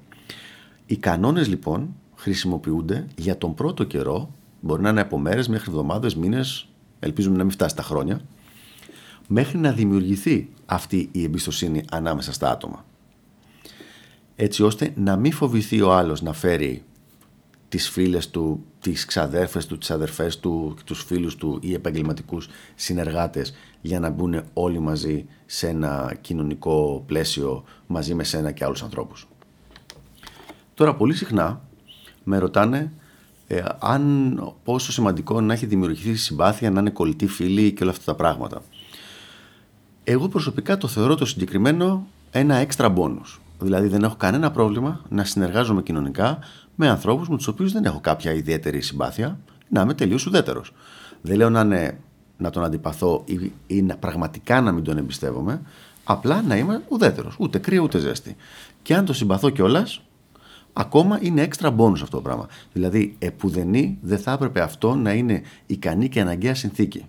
Οι 0.86 0.98
κανόνες 0.98 1.48
λοιπόν 1.48 1.96
χρησιμοποιούνται 2.16 3.08
για 3.18 3.38
τον 3.38 3.54
πρώτο 3.54 3.84
καιρό, 3.84 4.34
μπορεί 4.60 4.82
να 4.82 4.90
είναι 4.90 5.02
από 5.02 5.18
μέρες 5.18 5.48
μέχρι 5.48 5.70
εβδομάδες, 5.70 6.16
μήνες, 6.16 6.68
ελπίζουμε 7.00 7.38
να 7.38 7.44
μην 7.44 7.52
φτάσει 7.52 7.76
τα 7.76 7.84
χρόνια, 7.84 8.22
μέχρι 9.28 9.58
να 9.58 9.72
δημιουργηθεί 9.72 10.50
αυτή 10.66 11.10
η 11.12 11.24
εμπιστοσύνη 11.24 11.84
ανάμεσα 11.92 12.34
στα 12.34 12.52
άτομα. 12.52 12.86
Έτσι 14.36 14.64
ώστε 14.64 14.94
να 14.96 15.16
μην 15.16 15.32
φοβηθεί 15.32 15.82
ο 15.82 15.94
άλλος 15.94 16.22
να 16.22 16.34
φέρει 16.34 16.84
τις 17.72 17.90
φίλες 17.90 18.30
του, 18.30 18.66
τις 18.80 19.06
ξαδέρφες 19.06 19.66
του, 19.66 19.78
τις 19.78 19.92
αδερφές 19.92 20.40
του, 20.40 20.78
τους 20.86 21.04
φίλους 21.04 21.36
του 21.36 21.60
ή 21.62 21.74
επαγγελματικούς 21.74 22.50
συνεργάτες 22.76 23.54
για 23.82 24.00
να 24.00 24.10
μπουν 24.10 24.44
όλοι 24.54 24.80
μαζί 24.80 25.26
σε 25.46 25.68
ένα 25.68 26.14
κοινωνικό 26.22 27.04
πλαίσιο 27.06 27.64
μαζί 27.88 28.14
με 28.14 28.24
σένα 28.24 28.52
και 28.52 28.64
άλλους 28.64 28.84
ανθρώπους. 28.84 29.28
Τώρα 30.74 30.96
πολύ 30.96 31.14
συχνά 31.14 31.62
με 32.24 32.38
ρωτάνε 32.38 32.94
ε, 33.48 33.64
αν 33.80 34.54
πόσο 34.64 34.92
σημαντικό 34.92 35.42
να 35.42 35.54
έχει 35.54 35.66
δημιουργηθεί 35.66 36.16
συμπάθεια, 36.16 36.72
να 36.72 36.80
είναι 36.80 36.90
κολλητοί 36.90 37.28
φίλοι 37.28 37.72
και 37.72 37.84
όλα 37.84 37.92
αυτά 37.92 38.06
τα 38.06 38.16
πράγματα. 38.16 38.62
Εγώ 40.04 40.28
προσωπικά 40.28 40.78
το 40.78 40.88
θεωρώ 40.88 41.16
το 41.16 41.26
συγκεκριμένο 41.26 42.08
ένα 42.32 42.56
έξτρα 42.56 42.94
bonus. 42.98 43.40
Δηλαδή 43.60 43.88
δεν 43.88 44.04
έχω 44.04 44.16
κανένα 44.16 44.52
πρόβλημα 44.52 45.02
να 45.10 45.24
συνεργάζομαι 45.24 45.82
κοινωνικά 45.82 46.40
με 46.82 46.90
ανθρώπους 46.90 47.30
με 47.30 47.38
τους 47.38 47.48
οποίους 47.48 47.72
δεν 47.72 47.86
έχω 47.86 48.00
κάποια 48.00 48.34
ιδιαίτερη 48.34 48.82
συμπάθεια, 48.82 49.40
να 49.70 49.82
είμαι 49.82 49.94
τελείως 49.94 50.26
ουδέτερος. 50.26 50.74
Δεν 51.22 51.38
λέω 51.38 51.50
να, 51.50 51.62
είναι, 51.62 52.00
να 52.38 52.50
τον 52.50 52.64
αντιπαθώ 52.64 53.24
ή, 53.26 53.52
ή 53.68 53.82
να, 53.82 53.98
πραγματικά 53.98 54.62
να 54.62 54.72
μην 54.72 54.84
τον 54.84 54.98
εμπιστεύομαι, 54.98 55.62
απλά 56.04 56.42
να 56.42 56.58
είμαι 56.58 56.82
ουδέτερος. 56.88 57.36
Ούτε 57.40 57.58
κρύο 57.58 57.84
ούτε 57.84 58.00
ζέστη. 58.00 58.36
Και 58.82 58.96
αν 58.96 59.06
το 59.06 59.14
συμπαθώ 59.14 59.50
κιόλας, 59.50 60.02
ακόμα 60.74 61.20
είναι 61.22 61.42
έξτρα 61.42 61.76
bonus 61.78 61.94
αυτό 61.94 62.16
το 62.16 62.22
πράγμα. 62.22 62.48
Δηλαδή, 62.74 63.16
επουδενή 63.20 63.98
δεν 64.02 64.20
θα 64.20 64.32
έπρεπε 64.32 64.62
αυτό 64.62 64.96
να 64.96 65.14
είναι 65.14 65.42
ικανή 65.66 66.10
και 66.10 66.22
αναγκαία 66.22 66.56
συνθήκη. 66.56 67.06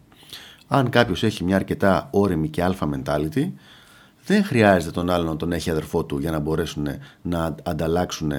Αν 0.68 0.88
κάποιος 0.88 1.22
έχει 1.22 1.44
μια 1.44 1.56
αρκετά 1.56 2.08
όρημη 2.10 2.48
και 2.48 2.62
αλφα 2.62 2.88
mentality, 2.94 3.50
δεν 4.26 4.44
χρειάζεται 4.44 4.92
τον 4.92 5.10
άλλον 5.10 5.26
να 5.26 5.36
τον 5.36 5.52
έχει 5.52 5.70
αδερφό 5.70 6.04
του 6.04 6.18
για 6.18 6.30
να 6.30 6.38
μπορέσουν 6.38 6.86
να 7.22 7.54
ανταλλάξουν 7.62 8.32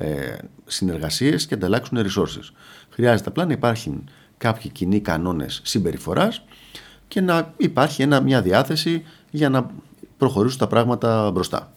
ε, 0.00 0.36
συνεργασίες 0.66 1.46
και 1.46 1.54
ανταλλάξουν 1.54 1.98
resources. 1.98 2.54
Χρειάζεται 2.90 3.28
απλά 3.28 3.44
να 3.44 3.52
υπάρχουν 3.52 4.10
κάποιοι 4.38 4.70
κοινοί 4.70 5.00
κανόνες 5.00 5.60
συμπεριφοράς 5.64 6.44
και 7.08 7.20
να 7.20 7.54
υπάρχει 7.56 8.02
ένα, 8.02 8.20
μια 8.20 8.42
διάθεση 8.42 9.04
για 9.30 9.48
να 9.48 9.70
προχωρήσουν 10.16 10.58
τα 10.58 10.66
πράγματα 10.66 11.30
μπροστά. 11.30 11.72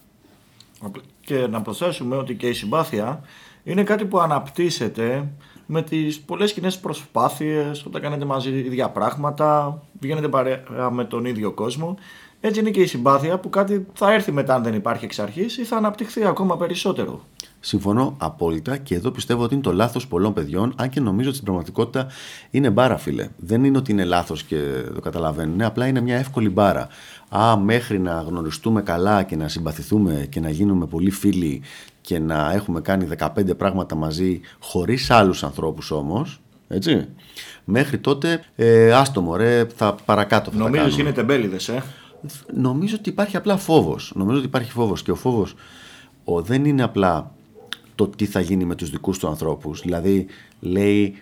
Και 1.25 1.47
να 1.47 1.61
προσθέσουμε 1.61 2.15
ότι 2.15 2.35
και 2.35 2.47
η 2.47 2.53
συμπάθεια 2.53 3.21
είναι 3.63 3.83
κάτι 3.83 4.05
που 4.05 4.19
αναπτύσσεται 4.19 5.27
με 5.65 5.81
τις 5.81 6.19
πολλές 6.19 6.53
κοινές 6.53 6.79
προσπάθειες, 6.79 7.85
όταν 7.85 8.01
κάνετε 8.01 8.25
μαζί 8.25 8.49
ίδια 8.49 8.89
πράγματα, 8.89 9.79
βγαίνετε 9.99 10.27
παρέα 10.27 10.89
με 10.91 11.05
τον 11.05 11.25
ίδιο 11.25 11.51
κόσμο. 11.51 11.97
Έτσι 12.39 12.59
είναι 12.59 12.69
και 12.69 12.81
η 12.81 12.85
συμπάθεια 12.85 13.37
που 13.39 13.49
κάτι 13.49 13.85
θα 13.93 14.13
έρθει 14.13 14.31
μετά 14.31 14.55
αν 14.55 14.63
δεν 14.63 14.73
υπάρχει 14.73 15.05
εξ 15.05 15.19
αρχής 15.19 15.57
ή 15.57 15.63
θα 15.63 15.77
αναπτυχθεί 15.77 16.25
ακόμα 16.25 16.57
περισσότερο. 16.57 17.21
Συμφωνώ 17.65 18.15
απόλυτα 18.17 18.77
και 18.77 18.95
εδώ 18.95 19.11
πιστεύω 19.11 19.43
ότι 19.43 19.53
είναι 19.53 19.63
το 19.63 19.73
λάθος 19.73 20.07
πολλών 20.07 20.33
παιδιών, 20.33 20.73
αν 20.77 20.89
και 20.89 20.99
νομίζω 20.99 21.27
ότι 21.27 21.37
στην 21.37 21.45
πραγματικότητα 21.45 22.07
είναι 22.51 22.69
μπάρα, 22.69 22.97
φίλε. 22.97 23.29
Δεν 23.37 23.63
είναι 23.63 23.77
ότι 23.77 23.91
είναι 23.91 24.03
λάθος 24.03 24.43
και 24.43 24.57
το 24.93 24.99
καταλαβαίνουν, 24.99 25.61
απλά 25.61 25.87
είναι 25.87 26.01
μια 26.01 26.17
εύκολη 26.17 26.49
μπάρα. 26.49 26.87
Α, 27.29 27.57
μέχρι 27.57 27.99
να 27.99 28.21
γνωριστούμε 28.27 28.81
καλά 28.81 29.23
και 29.23 29.35
να 29.35 29.47
συμπαθηθούμε 29.47 30.27
και 30.29 30.39
να 30.39 30.49
γίνουμε 30.49 30.85
πολύ 30.85 31.11
φίλοι 31.11 31.61
και 32.01 32.19
να 32.19 32.51
έχουμε 32.51 32.81
κάνει 32.81 33.07
15 33.17 33.57
πράγματα 33.57 33.95
μαζί 33.95 34.39
χωρίς 34.59 35.09
άλλους 35.11 35.43
ανθρώπους 35.43 35.91
όμως, 35.91 36.41
έτσι. 36.67 37.07
Μέχρι 37.63 37.97
τότε, 37.97 38.43
ε, 38.55 38.91
άστο 38.91 39.21
μωρέ, 39.21 39.65
θα 39.75 39.95
παρακάτω 40.05 40.51
θα 40.51 40.57
Νομίζω 40.57 40.85
ότι 40.85 41.01
είναι 41.01 41.11
τεμπέληδες, 41.11 41.67
ε; 41.69 41.83
Νομίζω 42.53 42.95
ότι 42.99 43.09
υπάρχει 43.09 43.37
απλά 43.37 43.57
φόβος. 43.57 44.11
Νομίζω 44.15 44.37
ότι 44.37 44.45
υπάρχει 44.45 44.71
φόβος 44.71 45.03
και 45.03 45.11
ο 45.11 45.15
φόβος 45.15 45.55
δεν 46.25 46.65
είναι 46.65 46.83
απλά 46.83 47.31
το 47.95 48.07
τι 48.07 48.25
θα 48.25 48.39
γίνει 48.39 48.65
με 48.65 48.75
τους 48.75 48.89
δικούς 48.89 49.19
του 49.19 49.27
ανθρώπους. 49.27 49.81
Δηλαδή 49.81 50.25
λέει, 50.59 51.15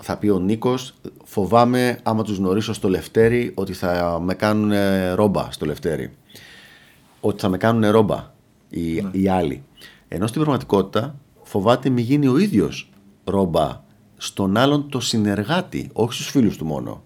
θα 0.00 0.16
πει 0.18 0.28
ο 0.28 0.38
Νίκος, 0.38 0.94
φοβάμαι 1.24 1.98
άμα 2.02 2.22
τους 2.22 2.36
γνωρίσω 2.36 2.72
στο 2.72 2.88
Λευτέρι 2.88 3.52
ότι 3.54 3.72
θα 3.72 4.20
με 4.22 4.34
κάνουν 4.34 4.72
ρόμπα 5.14 5.50
στο 5.50 5.66
Λευτέρι. 5.66 6.14
Ότι 7.20 7.40
θα 7.40 7.48
με 7.48 7.56
κάνουν 7.56 7.90
ρόμπα 7.90 8.32
οι, 8.68 9.00
ναι. 9.00 9.10
οι 9.12 9.28
άλλοι. 9.28 9.62
Ενώ 10.08 10.26
στην 10.26 10.40
πραγματικότητα 10.40 11.18
φοβάται 11.42 11.88
μη 11.88 12.00
γίνει 12.00 12.26
ο 12.26 12.38
ίδιος 12.38 12.90
ρόμπα 13.24 13.82
στον 14.16 14.56
άλλον 14.56 14.88
το 14.88 15.00
συνεργάτη, 15.00 15.90
όχι 15.92 16.12
στους 16.12 16.30
φίλους 16.30 16.56
του 16.56 16.64
μόνο. 16.64 17.02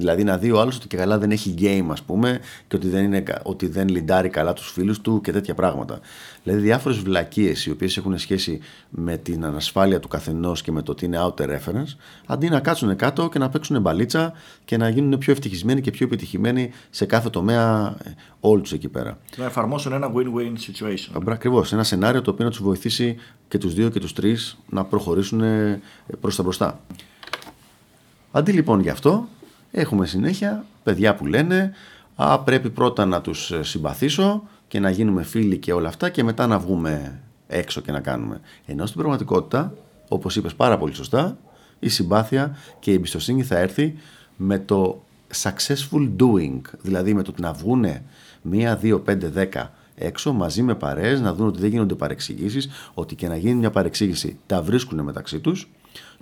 Δηλαδή 0.00 0.24
να 0.24 0.38
δει 0.38 0.50
ο 0.50 0.60
άλλος 0.60 0.76
ότι 0.76 0.86
και 0.86 0.96
καλά 0.96 1.18
δεν 1.18 1.30
έχει 1.30 1.54
game, 1.58 1.86
ας 1.90 2.02
πούμε, 2.02 2.40
και 2.68 2.76
ότι 2.76 2.88
δεν, 2.88 3.04
είναι, 3.04 3.22
ότι 3.42 3.66
δεν 3.66 3.88
λιντάρει 3.88 4.28
καλά 4.28 4.52
τους 4.52 4.70
φίλους 4.70 5.00
του 5.00 5.20
και 5.20 5.32
τέτοια 5.32 5.54
πράγματα. 5.54 6.00
Δηλαδή 6.42 6.60
διάφορες 6.62 6.98
βλακίες 6.98 7.66
οι 7.66 7.70
οποίες 7.70 7.96
έχουν 7.96 8.18
σχέση 8.18 8.60
με 8.88 9.16
την 9.16 9.44
ανασφάλεια 9.44 10.00
του 10.00 10.08
καθενός 10.08 10.62
και 10.62 10.72
με 10.72 10.82
το 10.82 10.92
ότι 10.92 11.04
είναι 11.04 11.18
outer 11.20 11.44
reference, 11.44 11.96
αντί 12.26 12.48
να 12.48 12.60
κάτσουν 12.60 12.96
κάτω 12.96 13.28
και 13.28 13.38
να 13.38 13.48
παίξουν 13.48 13.80
μπαλίτσα 13.80 14.32
και 14.64 14.76
να 14.76 14.88
γίνουν 14.88 15.18
πιο 15.18 15.32
ευτυχισμένοι 15.32 15.80
και 15.80 15.90
πιο 15.90 16.06
επιτυχημένοι 16.06 16.70
σε 16.90 17.06
κάθε 17.06 17.30
τομέα 17.30 17.96
ε, 18.04 18.10
όλοι 18.40 18.62
του 18.62 18.74
εκεί 18.74 18.88
πέρα. 18.88 19.18
Να 19.36 19.44
εφαρμόσουν 19.44 19.92
ένα 19.92 20.12
win-win 20.14 20.52
situation. 20.52 21.22
Ακριβώς. 21.28 21.72
Ένα 21.72 21.84
σενάριο 21.84 22.22
το 22.22 22.30
οποίο 22.30 22.44
να 22.44 22.50
τους 22.50 22.62
βοηθήσει 22.62 23.16
και 23.48 23.58
τους 23.58 23.74
δύο 23.74 23.88
και 23.88 24.00
τους 24.00 24.12
τρεις 24.12 24.58
να 24.68 24.84
προχωρήσουν 24.84 25.40
ε, 25.40 25.80
προς 26.20 26.36
τα 26.36 26.42
μπροστά. 26.42 26.80
Αντί 28.30 28.52
λοιπόν 28.52 28.80
γι' 28.80 28.90
αυτό, 28.90 29.28
έχουμε 29.70 30.06
συνέχεια 30.06 30.64
παιδιά 30.82 31.14
που 31.14 31.26
λένε 31.26 31.72
«Α, 32.16 32.40
πρέπει 32.40 32.70
πρώτα 32.70 33.04
να 33.04 33.20
τους 33.20 33.50
ε, 33.50 33.62
συμπαθήσω 33.62 34.42
και 34.68 34.80
να 34.80 34.90
γίνουμε 34.90 35.22
φίλοι 35.22 35.58
και 35.58 35.72
όλα 35.72 35.88
αυτά 35.88 36.10
και 36.10 36.22
μετά 36.22 36.46
να 36.46 36.58
βγούμε 36.58 37.20
έξω 37.46 37.80
και 37.80 37.92
να 37.92 38.00
κάνουμε». 38.00 38.40
Ενώ 38.66 38.86
στην 38.86 38.98
πραγματικότητα, 38.98 39.72
όπως 40.08 40.36
είπες 40.36 40.54
πάρα 40.54 40.78
πολύ 40.78 40.94
σωστά, 40.94 41.38
η 41.78 41.88
συμπάθεια 41.88 42.56
και 42.78 42.90
η 42.90 42.94
εμπιστοσύνη 42.94 43.42
θα 43.42 43.58
έρθει 43.58 43.94
με 44.36 44.58
το 44.58 45.02
successful 45.42 46.10
doing, 46.20 46.60
δηλαδή 46.80 47.14
με 47.14 47.22
το 47.22 47.32
να 47.40 47.52
βγούνε 47.52 48.02
μία, 48.42 48.76
δύο, 48.76 49.00
πέντε, 49.00 49.28
δέκα 49.28 49.72
έξω 49.98 50.32
μαζί 50.32 50.62
με 50.62 50.74
παρέες, 50.74 51.20
να 51.20 51.34
δουν 51.34 51.46
ότι 51.46 51.60
δεν 51.60 51.70
γίνονται 51.70 51.94
παρεξηγήσεις, 51.94 52.68
ότι 52.94 53.14
και 53.14 53.28
να 53.28 53.36
γίνει 53.36 53.54
μια 53.54 53.70
παρεξήγηση 53.70 54.38
τα 54.46 54.62
βρίσκουν 54.62 55.00
μεταξύ 55.00 55.38
τους 55.38 55.68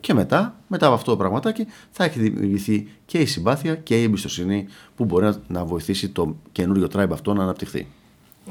και 0.00 0.14
μετά, 0.14 0.54
μετά 0.66 0.86
από 0.86 0.94
αυτό 0.94 1.10
το 1.10 1.16
πραγματάκι, 1.16 1.66
θα 1.90 2.04
έχει 2.04 2.18
δημιουργηθεί 2.18 2.88
και 3.04 3.18
η 3.18 3.26
συμπάθεια 3.26 3.74
και 3.74 4.00
η 4.00 4.02
εμπιστοσύνη 4.02 4.66
που 4.96 5.04
μπορεί 5.04 5.32
να 5.46 5.64
βοηθήσει 5.64 6.08
το 6.08 6.36
καινούριο 6.52 6.88
tribe 6.94 7.10
αυτό 7.12 7.34
να 7.34 7.42
αναπτυχθεί. 7.42 7.86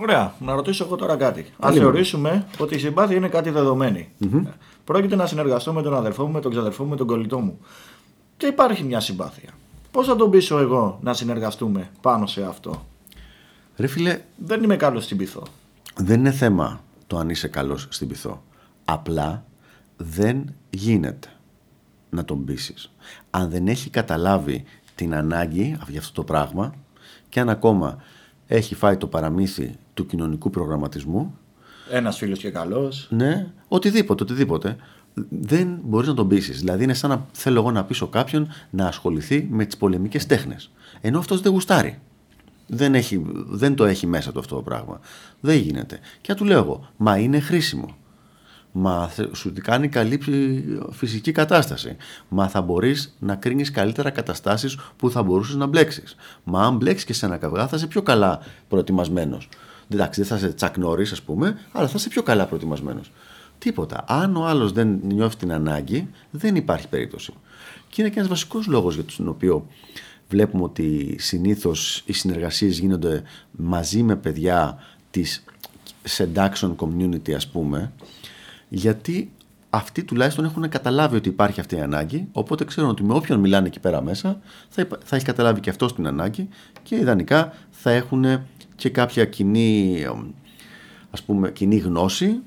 Ωραία, 0.02 0.34
να 0.40 0.54
ρωτήσω 0.54 0.84
εγώ 0.84 0.96
τώρα 0.96 1.16
κάτι. 1.16 1.46
Α 1.60 1.72
θεωρήσουμε 1.72 2.46
ότι 2.58 2.76
η 2.76 2.80
συμπάθεια 2.80 3.16
είναι 3.16 3.28
κάτι 3.28 3.50
δεδομένη. 3.50 4.10
Mm-hmm. 4.22 4.44
Πρόκειται 4.84 5.16
να 5.16 5.26
συνεργαστώ 5.26 5.74
με 5.74 5.82
τον 5.82 5.96
αδερφό 5.96 6.26
μου, 6.26 6.32
με 6.32 6.42
τον 6.42 6.52
ξαδερφό 6.52 6.84
μου, 6.84 6.90
με 6.90 6.96
τον 6.96 7.08
κολλητό 7.08 7.40
μου. 7.40 7.60
Και 8.38 8.46
υπάρχει 8.46 8.84
μια 8.84 9.00
συμπάθεια. 9.00 9.50
Πώς 9.92 10.08
θα 10.08 10.16
τον 10.16 10.30
πείσω 10.30 10.58
εγώ 10.58 11.00
να 11.02 11.14
συνεργαστούμε 11.14 11.90
πάνω 12.02 12.26
σε 12.26 12.44
αυτό; 12.44 12.86
Ρε 13.78 13.88
φίλε, 13.88 14.22
δεν 14.36 14.64
είμαι 14.64 14.76
καλός 14.76 15.04
στην 15.04 15.18
πυθό. 15.18 15.44
Δεν 15.96 16.20
είναι 16.20 16.32
θέμα 16.32 16.82
το 17.08 17.18
αν 17.18 17.30
είσαι 17.30 17.48
καλός 17.48 17.88
στην 17.90 18.08
πυθό. 18.08 18.44
Απλά 18.86 19.46
δεν 19.98 20.54
γίνεται 20.70 21.35
να 22.16 22.26
τον 22.26 22.46
πείσει. 22.46 22.74
Αν 23.30 23.50
δεν 23.50 23.68
έχει 23.68 23.90
καταλάβει 23.90 24.64
την 24.96 25.16
ανάγκη 25.16 25.78
για 25.88 26.00
αυτό 26.00 26.14
το 26.14 26.24
πράγμα 26.24 26.74
και 27.30 27.40
αν 27.40 27.50
ακόμα 27.50 27.98
έχει 28.48 28.76
φάει 28.76 28.98
το 28.98 29.08
παραμύθι 29.08 29.76
του 29.94 30.06
κοινωνικού 30.06 30.50
προγραμματισμού. 30.50 31.38
Ένας 31.92 32.18
φίλος 32.18 32.40
και 32.40 32.50
καλός. 32.50 33.08
Ναι, 33.10 33.48
οτιδήποτε, 33.68 34.24
οτιδήποτε. 34.24 34.76
Δεν 35.30 35.80
μπορείς 35.84 36.08
να 36.08 36.14
τον 36.14 36.28
πείσεις. 36.28 36.60
Δηλαδή, 36.60 36.84
είναι 36.84 36.94
σαν 36.94 37.10
να 37.10 37.26
θέλω 37.32 37.60
εγώ 37.60 37.72
να 37.72 37.84
πείσω 37.84 38.08
κάποιον 38.08 38.48
να 38.70 38.88
ασχοληθεί 38.88 39.48
με 39.52 39.66
τις 39.66 39.78
πολεμικές 39.78 40.26
τέχνες. 40.26 40.72
Ενώ 41.02 41.20
αυτός 41.20 41.42
δεν 41.42 41.52
γουστάρει. 41.52 42.00
Δεν, 42.68 42.96
έχει, 42.96 43.26
δεν 43.48 43.76
το 43.76 43.86
έχει 43.86 44.08
μέσα 44.08 44.32
του 44.32 44.40
αυτό 44.40 44.56
το 44.56 44.62
πράγμα. 44.62 45.00
Δεν 45.40 45.58
γίνεται. 45.58 46.00
Και 46.22 46.34
του 46.34 46.46
λέω 46.46 46.58
εγώ, 46.58 46.90
μα 46.98 47.18
είναι 47.18 47.40
χρήσιμο. 47.40 47.96
Μα 48.78 49.12
σου 49.32 49.54
κάνει 49.64 49.88
καλή 49.88 50.20
φυσική 50.92 51.32
κατάσταση. 51.32 51.96
Μα 52.30 52.48
θα 52.48 52.62
μπορείς 52.62 53.16
να 53.20 53.36
κρίνεις 53.36 53.72
καλύτερα 53.72 54.10
καταστάσεις 54.10 54.78
που 54.98 55.12
θα 55.12 55.24
μπορούσες 55.24 55.56
να 55.56 55.66
μπλέξεις. 55.66 56.16
Μα 56.44 56.66
αν 56.66 56.76
μπλέξεις 56.76 57.06
και 57.06 57.14
σε 57.14 57.26
ένα 57.26 57.38
καυγά, 57.38 57.68
θα 57.68 57.76
είσαι 57.76 57.88
πιο 57.88 58.02
καλά 58.02 58.40
προετοιμασμένος. 58.68 59.50
Εντάξει, 59.90 60.22
δεν 60.22 60.30
θα 60.30 60.36
είσαι 60.36 60.54
τσακνόρη, 60.54 61.04
ας 61.04 61.22
πούμε, 61.22 61.58
αλλά 61.72 61.88
θα 61.88 61.94
είσαι 61.98 62.10
πιο 62.10 62.24
καλά 62.24 62.46
προετοιμασμένος. 62.46 63.12
Τίποτα. 63.58 64.04
Αν 64.08 64.36
ο 64.36 64.46
άλλος 64.46 64.72
δεν 64.72 65.00
νιώθει 65.04 65.36
την 65.36 65.52
ανάγκη, 65.54 66.10
δεν 66.32 66.56
υπάρχει 66.56 66.88
περίπτωση. 66.88 67.34
Και 67.90 68.02
είναι 68.02 68.10
και 68.10 68.18
ένας 68.18 68.30
βασικός 68.30 68.68
λόγος 68.68 68.94
για 68.96 69.04
τον 69.18 69.28
οποίο 69.28 69.68
βλέπουμε 70.30 70.64
ότι 70.64 71.16
συνήθως 71.20 72.04
οι 72.06 72.14
συνεργασίες 72.14 72.80
γίνονται 72.80 73.24
μαζί 73.52 74.04
με 74.04 74.16
παιδιά 74.16 74.78
της 75.12 75.44
seduction 76.18 76.76
community, 76.76 77.32
ας 77.32 77.48
πούμε, 77.48 77.92
γιατί 78.70 79.32
αυτοί 79.70 80.04
τουλάχιστον 80.04 80.46
έχουν 80.46 80.70
καταλάβει 80.70 81.16
ότι 81.16 81.30
υπάρχει 81.30 81.60
αυτή 81.60 81.76
η 81.76 81.80
ανάγκη, 81.80 82.28
οπότε 82.32 82.66
ξέρουν 82.66 82.90
ότι 82.90 83.04
με 83.04 83.14
όποιον 83.14 83.40
μιλάνε 83.40 83.68
εκεί 83.68 83.80
πέρα 83.80 84.02
μέσα 84.02 84.40
θα, 84.70 84.88
θα 85.04 85.16
έχει 85.16 85.26
καταλάβει 85.26 85.60
και 85.60 85.70
αυτός 85.70 85.96
την 85.96 86.08
ανάγκη 86.08 86.50
και 86.84 86.96
ιδανικά 86.96 87.54
θα 87.70 87.92
έχουν 87.92 88.26
και 88.76 88.90
κάποια 88.90 89.26
κοινή, 89.26 90.06
ας 91.12 91.24
πούμε, 91.24 91.52
κοινή 91.52 91.78
γνώση 91.78 92.40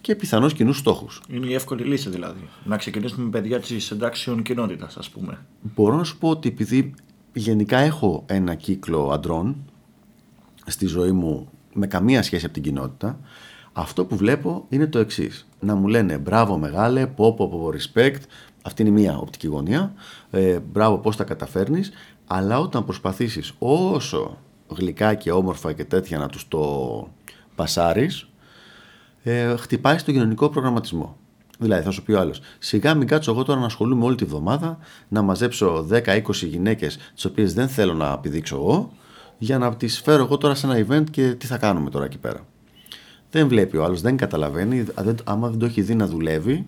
και 0.00 0.14
πιθανώς 0.14 0.52
κοινούς 0.54 0.78
στόχους. 0.78 1.22
Είναι 1.28 1.46
η 1.46 1.54
εύκολη 1.54 1.84
λύση 1.84 2.10
δηλαδή. 2.10 2.48
Να 2.64 2.76
ξεκινήσουμε 2.76 3.24
με 3.24 3.30
παιδιά 3.30 3.60
της 3.60 3.90
εντάξεων 3.90 4.42
κοινότητας, 4.42 4.96
ας 4.96 5.10
πούμε. 5.10 5.38
Μπορώ 5.74 5.96
να 5.96 6.04
σου 6.04 6.18
πω 6.18 6.28
ότι 6.28 6.48
επειδή 6.48 6.94
γενικά 7.32 7.78
έχω 7.78 8.22
ένα 8.26 8.54
κύκλο 8.54 9.10
αντρών 9.12 9.56
στη 10.66 10.86
ζωή 10.86 11.12
μου 11.12 11.48
με 11.72 11.86
καμία 11.86 12.22
σχέση 12.22 12.44
από 12.44 12.54
την 12.54 12.62
κοινότητα, 12.62 13.18
αυτό 13.76 14.04
που 14.04 14.16
βλέπω 14.16 14.64
είναι 14.68 14.86
το 14.86 14.98
εξής. 14.98 15.46
Να 15.60 15.74
μου 15.74 15.86
λένε 15.86 16.18
μπράβο 16.18 16.58
μεγάλε, 16.58 17.06
πω 17.06 17.34
πω 17.34 17.48
πω 17.48 17.72
respect, 17.72 18.20
αυτή 18.62 18.82
είναι 18.82 18.90
η 18.90 19.02
μία 19.02 19.18
οπτική 19.18 19.46
γωνία, 19.46 19.92
ε, 20.30 20.58
μπράβο 20.58 20.98
πώς 20.98 21.16
τα 21.16 21.24
καταφέρνεις, 21.24 21.90
αλλά 22.26 22.58
όταν 22.58 22.84
προσπαθήσεις 22.84 23.52
όσο 23.58 24.38
γλυκά 24.66 25.14
και 25.14 25.32
όμορφα 25.32 25.72
και 25.72 25.84
τέτοια 25.84 26.18
να 26.18 26.28
τους 26.28 26.48
το 26.48 27.08
πασάρεις, 27.54 28.28
ε, 29.22 29.56
χτυπάει 29.56 29.98
στο 29.98 30.12
κοινωνικό 30.12 30.48
προγραμματισμό. 30.48 31.16
Δηλαδή, 31.58 31.82
θα 31.82 31.90
σου 31.90 32.02
πει 32.02 32.12
ο 32.12 32.20
άλλος, 32.20 32.40
σιγά 32.58 32.94
μην 32.94 33.06
κάτσω 33.06 33.30
εγώ 33.30 33.42
τώρα 33.42 33.60
να 33.60 33.66
ασχολούμαι 33.66 34.04
όλη 34.04 34.16
τη 34.16 34.24
βδομάδα, 34.24 34.78
να 35.08 35.22
μαζέψω 35.22 35.82
10-20 35.82 36.46
γυναίκες, 36.46 36.98
τις 37.14 37.24
οποίες 37.24 37.54
δεν 37.54 37.68
θέλω 37.68 37.94
να 37.94 38.12
επιδείξω 38.12 38.56
εγώ, 38.56 38.92
για 39.38 39.58
να 39.58 39.76
τις 39.76 40.00
φέρω 40.00 40.22
εγώ 40.22 40.38
τώρα 40.38 40.54
σε 40.54 40.66
ένα 40.66 40.86
event 40.86 41.10
και 41.10 41.34
τι 41.34 41.46
θα 41.46 41.58
κάνουμε 41.58 41.90
τώρα 41.90 42.04
εκεί 42.04 42.18
πέρα. 42.18 42.46
Δεν 43.34 43.48
βλέπει 43.48 43.76
ο 43.76 43.84
άλλος, 43.84 44.00
δεν 44.00 44.16
καταλαβαίνει. 44.16 44.84
άμα 45.24 45.48
δεν 45.48 45.58
το 45.58 45.66
έχει 45.66 45.82
δει 45.82 45.94
να 45.94 46.06
δουλεύει, 46.06 46.66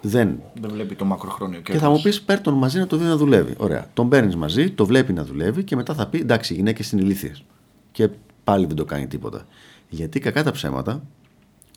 δεν. 0.00 0.40
Δεν 0.60 0.70
βλέπει 0.70 0.94
το 0.94 1.04
μακροχρόνιο 1.04 1.60
Και 1.60 1.78
θα 1.78 1.90
μου 1.90 2.00
πεις: 2.02 2.22
Παίρνει 2.22 2.42
τον 2.42 2.54
μαζί 2.54 2.78
να 2.78 2.86
το 2.86 2.96
δει 2.96 3.04
να 3.04 3.16
δουλεύει. 3.16 3.54
Ωραία. 3.56 3.86
Τον 3.94 4.08
παίρνεις 4.08 4.36
μαζί, 4.36 4.70
το 4.70 4.86
βλέπει 4.86 5.12
να 5.12 5.24
δουλεύει 5.24 5.64
και 5.64 5.76
μετά 5.76 5.94
θα 5.94 6.06
πει: 6.06 6.18
Εντάξει, 6.18 6.52
οι 6.52 6.56
γυναίκες 6.56 6.92
είναι 6.92 7.02
ηλίθιες. 7.02 7.44
Και 7.92 8.08
πάλι 8.44 8.66
δεν 8.66 8.76
το 8.76 8.84
κάνει 8.84 9.06
τίποτα. 9.06 9.46
Γιατί 9.88 10.20
κακά 10.20 10.42
τα 10.42 10.50
ψέματα, 10.50 11.02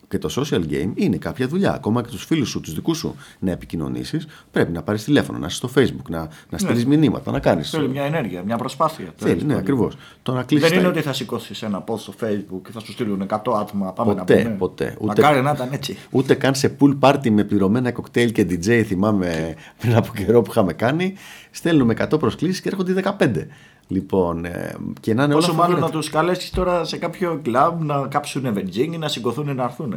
και 0.07 0.17
το 0.17 0.29
social 0.35 0.61
game 0.71 0.91
είναι 0.95 1.17
κάποια 1.17 1.47
δουλειά. 1.47 1.73
Ακόμα 1.73 2.01
και 2.01 2.09
τους 2.09 2.25
φίλους 2.25 2.49
σου, 2.49 2.61
τους 2.61 2.73
δικούς 2.73 2.97
σου 2.97 3.15
να 3.39 3.51
επικοινωνήσεις, 3.51 4.27
πρέπει 4.51 4.71
να 4.71 4.83
πάρεις 4.83 5.03
τηλέφωνο, 5.03 5.37
να 5.37 5.45
είσαι 5.45 5.55
στο 5.55 5.69
Facebook, 5.75 6.09
να, 6.09 6.27
να 6.49 6.57
στείλεις 6.57 6.85
ναι. 6.85 6.97
μηνύματα, 6.97 7.31
να 7.31 7.39
κάνεις. 7.39 7.69
Θέλει 7.69 7.89
μια 7.89 8.03
ενέργεια, 8.03 8.43
μια 8.43 8.57
προσπάθεια. 8.57 9.13
Θέλει, 9.15 9.43
ναι, 9.43 9.55
ακριβώς. 9.55 9.97
Δεν 10.49 10.73
είναι 10.73 10.87
ότι 10.87 11.01
θα 11.01 11.13
σηκώσεις 11.13 11.61
ένα 11.61 11.83
post 11.87 11.99
στο 11.99 12.13
Facebook 12.21 12.61
και 12.63 12.71
θα 12.71 12.79
σου 12.79 12.91
στείλουν 12.91 13.25
100 13.27 13.35
άτομα. 13.59 13.93
Πάμε 13.93 14.13
ποτέ, 14.15 14.35
να 14.35 14.43
πούμε. 14.43 14.55
ποτέ. 14.55 14.95
Ούτε, 14.99 15.05
Μακάρι 15.05 15.41
να 15.41 15.51
ήταν 15.51 15.69
έτσι. 15.71 15.97
Ούτε 16.09 16.35
καν 16.35 16.55
σε 16.55 16.75
pool 16.79 16.97
party 16.99 17.29
με 17.29 17.43
πληρωμένα 17.43 17.91
κοκτέιλ 17.91 18.31
και 18.31 18.45
DJ, 18.49 18.83
θυμάμαι 18.85 19.55
πριν 19.79 19.95
από 19.95 20.11
καιρό 20.15 20.41
που 20.41 20.51
είχαμε 20.51 20.73
κάνει. 20.73 21.13
Στέλνουμε 21.51 21.93
100 22.11 22.19
προσκλήσεις 22.19 22.61
και 22.61 22.69
έρχονται 22.69 23.15
15. 23.19 23.47
Λοιπόν, 23.87 24.45
ε, 24.45 24.75
και 24.99 25.13
να 25.13 25.23
είναι 25.23 25.35
Όσο 25.35 25.53
μάλλον 25.53 25.79
να 25.79 25.89
τους 25.89 26.09
καλέσεις 26.09 26.49
τώρα 26.49 26.83
σε 26.83 26.97
κάποιο 26.97 27.39
κλαμπ 27.43 27.81
να 27.81 28.07
κάψουν 28.07 28.53
βενζίνη, 28.53 28.97
να 28.97 29.07
σηκωθούν 29.07 29.55
να 29.55 29.63
έρθουν. 29.63 29.95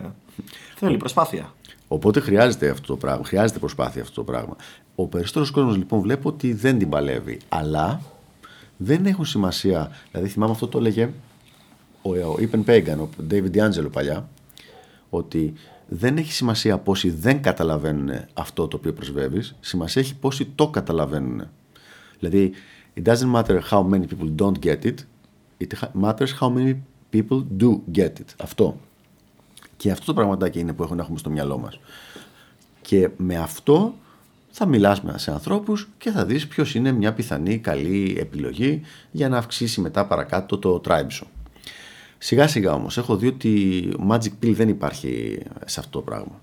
Θέλει 0.76 0.96
προσπάθεια. 0.96 1.54
Οπότε 1.88 2.20
χρειάζεται 2.20 2.68
αυτό 2.68 2.86
το 2.86 2.96
πράγμα. 2.96 3.24
Χρειάζεται 3.24 3.58
προσπάθεια 3.58 4.02
αυτό 4.02 4.14
το 4.14 4.22
πράγμα. 4.22 4.56
Ο 4.94 5.06
περισσότερος 5.06 5.50
κόσμος 5.50 5.76
λοιπόν 5.76 6.00
βλέπω 6.00 6.28
ότι 6.28 6.52
δεν 6.52 6.78
την 6.78 6.88
παλεύει. 6.88 7.38
Αλλά 7.48 8.00
δεν 8.76 9.06
έχουν 9.06 9.24
σημασία. 9.24 9.90
Δηλαδή 10.10 10.30
θυμάμαι 10.30 10.52
αυτό 10.52 10.68
το 10.68 10.78
έλεγε 10.78 11.10
ο 12.02 12.40
Ιπεν 12.40 12.64
Πέγκαν, 12.64 13.00
ο 13.00 13.08
David 13.30 13.50
D'Angelo 13.54 13.90
παλιά, 13.92 14.28
ότι 15.10 15.52
δεν 15.88 16.16
έχει 16.16 16.32
σημασία 16.32 16.78
πόσοι 16.78 17.10
δεν 17.10 17.42
καταλαβαίνουν 17.42 18.10
αυτό 18.34 18.68
το 18.68 18.76
οποίο 18.76 18.92
προσβεύεις. 18.92 19.54
Σημασία 19.60 20.02
έχει 20.02 20.16
πόσοι 20.16 20.44
το 20.54 20.68
καταλαβαίνουν. 20.68 21.42
Δηλαδή, 22.18 22.52
it 23.00 23.04
doesn't 23.08 23.30
matter 23.36 23.60
how 23.70 23.82
many 23.92 24.06
people 24.06 24.30
don't 24.42 24.58
get 24.60 24.84
it, 24.84 24.98
it 25.62 25.70
matters 25.94 26.32
how 26.40 26.50
many 26.56 26.74
people 27.14 27.40
do 27.62 27.80
get 27.92 28.12
it. 28.20 28.34
Αυτό. 28.42 28.80
Και 29.76 29.90
αυτό 29.90 30.04
το 30.04 30.14
πραγματάκι 30.14 30.58
είναι 30.58 30.72
που 30.72 30.82
έχουμε 30.82 31.18
στο 31.18 31.30
μυαλό 31.30 31.58
μας. 31.58 31.80
Και 32.82 33.10
με 33.16 33.36
αυτό 33.36 33.94
θα 34.50 34.66
μιλάς 34.66 35.02
σε 35.14 35.30
ανθρώπους 35.30 35.88
και 35.98 36.10
θα 36.10 36.24
δεις 36.24 36.46
ποιος 36.46 36.74
είναι 36.74 36.92
μια 36.92 37.12
πιθανή 37.12 37.58
καλή 37.58 38.16
επιλογή 38.18 38.80
για 39.10 39.28
να 39.28 39.38
αυξήσει 39.38 39.80
μετά 39.80 40.06
παρακάτω 40.06 40.58
το 40.58 40.80
tribe 40.84 41.06
σου. 41.08 41.26
Σιγά 42.18 42.48
σιγά 42.48 42.72
όμως 42.72 42.98
έχω 42.98 43.16
δει 43.16 43.26
ότι 43.26 43.82
magic 44.10 44.32
pill 44.42 44.52
δεν 44.52 44.68
υπάρχει 44.68 45.42
σε 45.64 45.80
αυτό 45.80 45.98
το 45.98 46.04
πράγμα. 46.04 46.40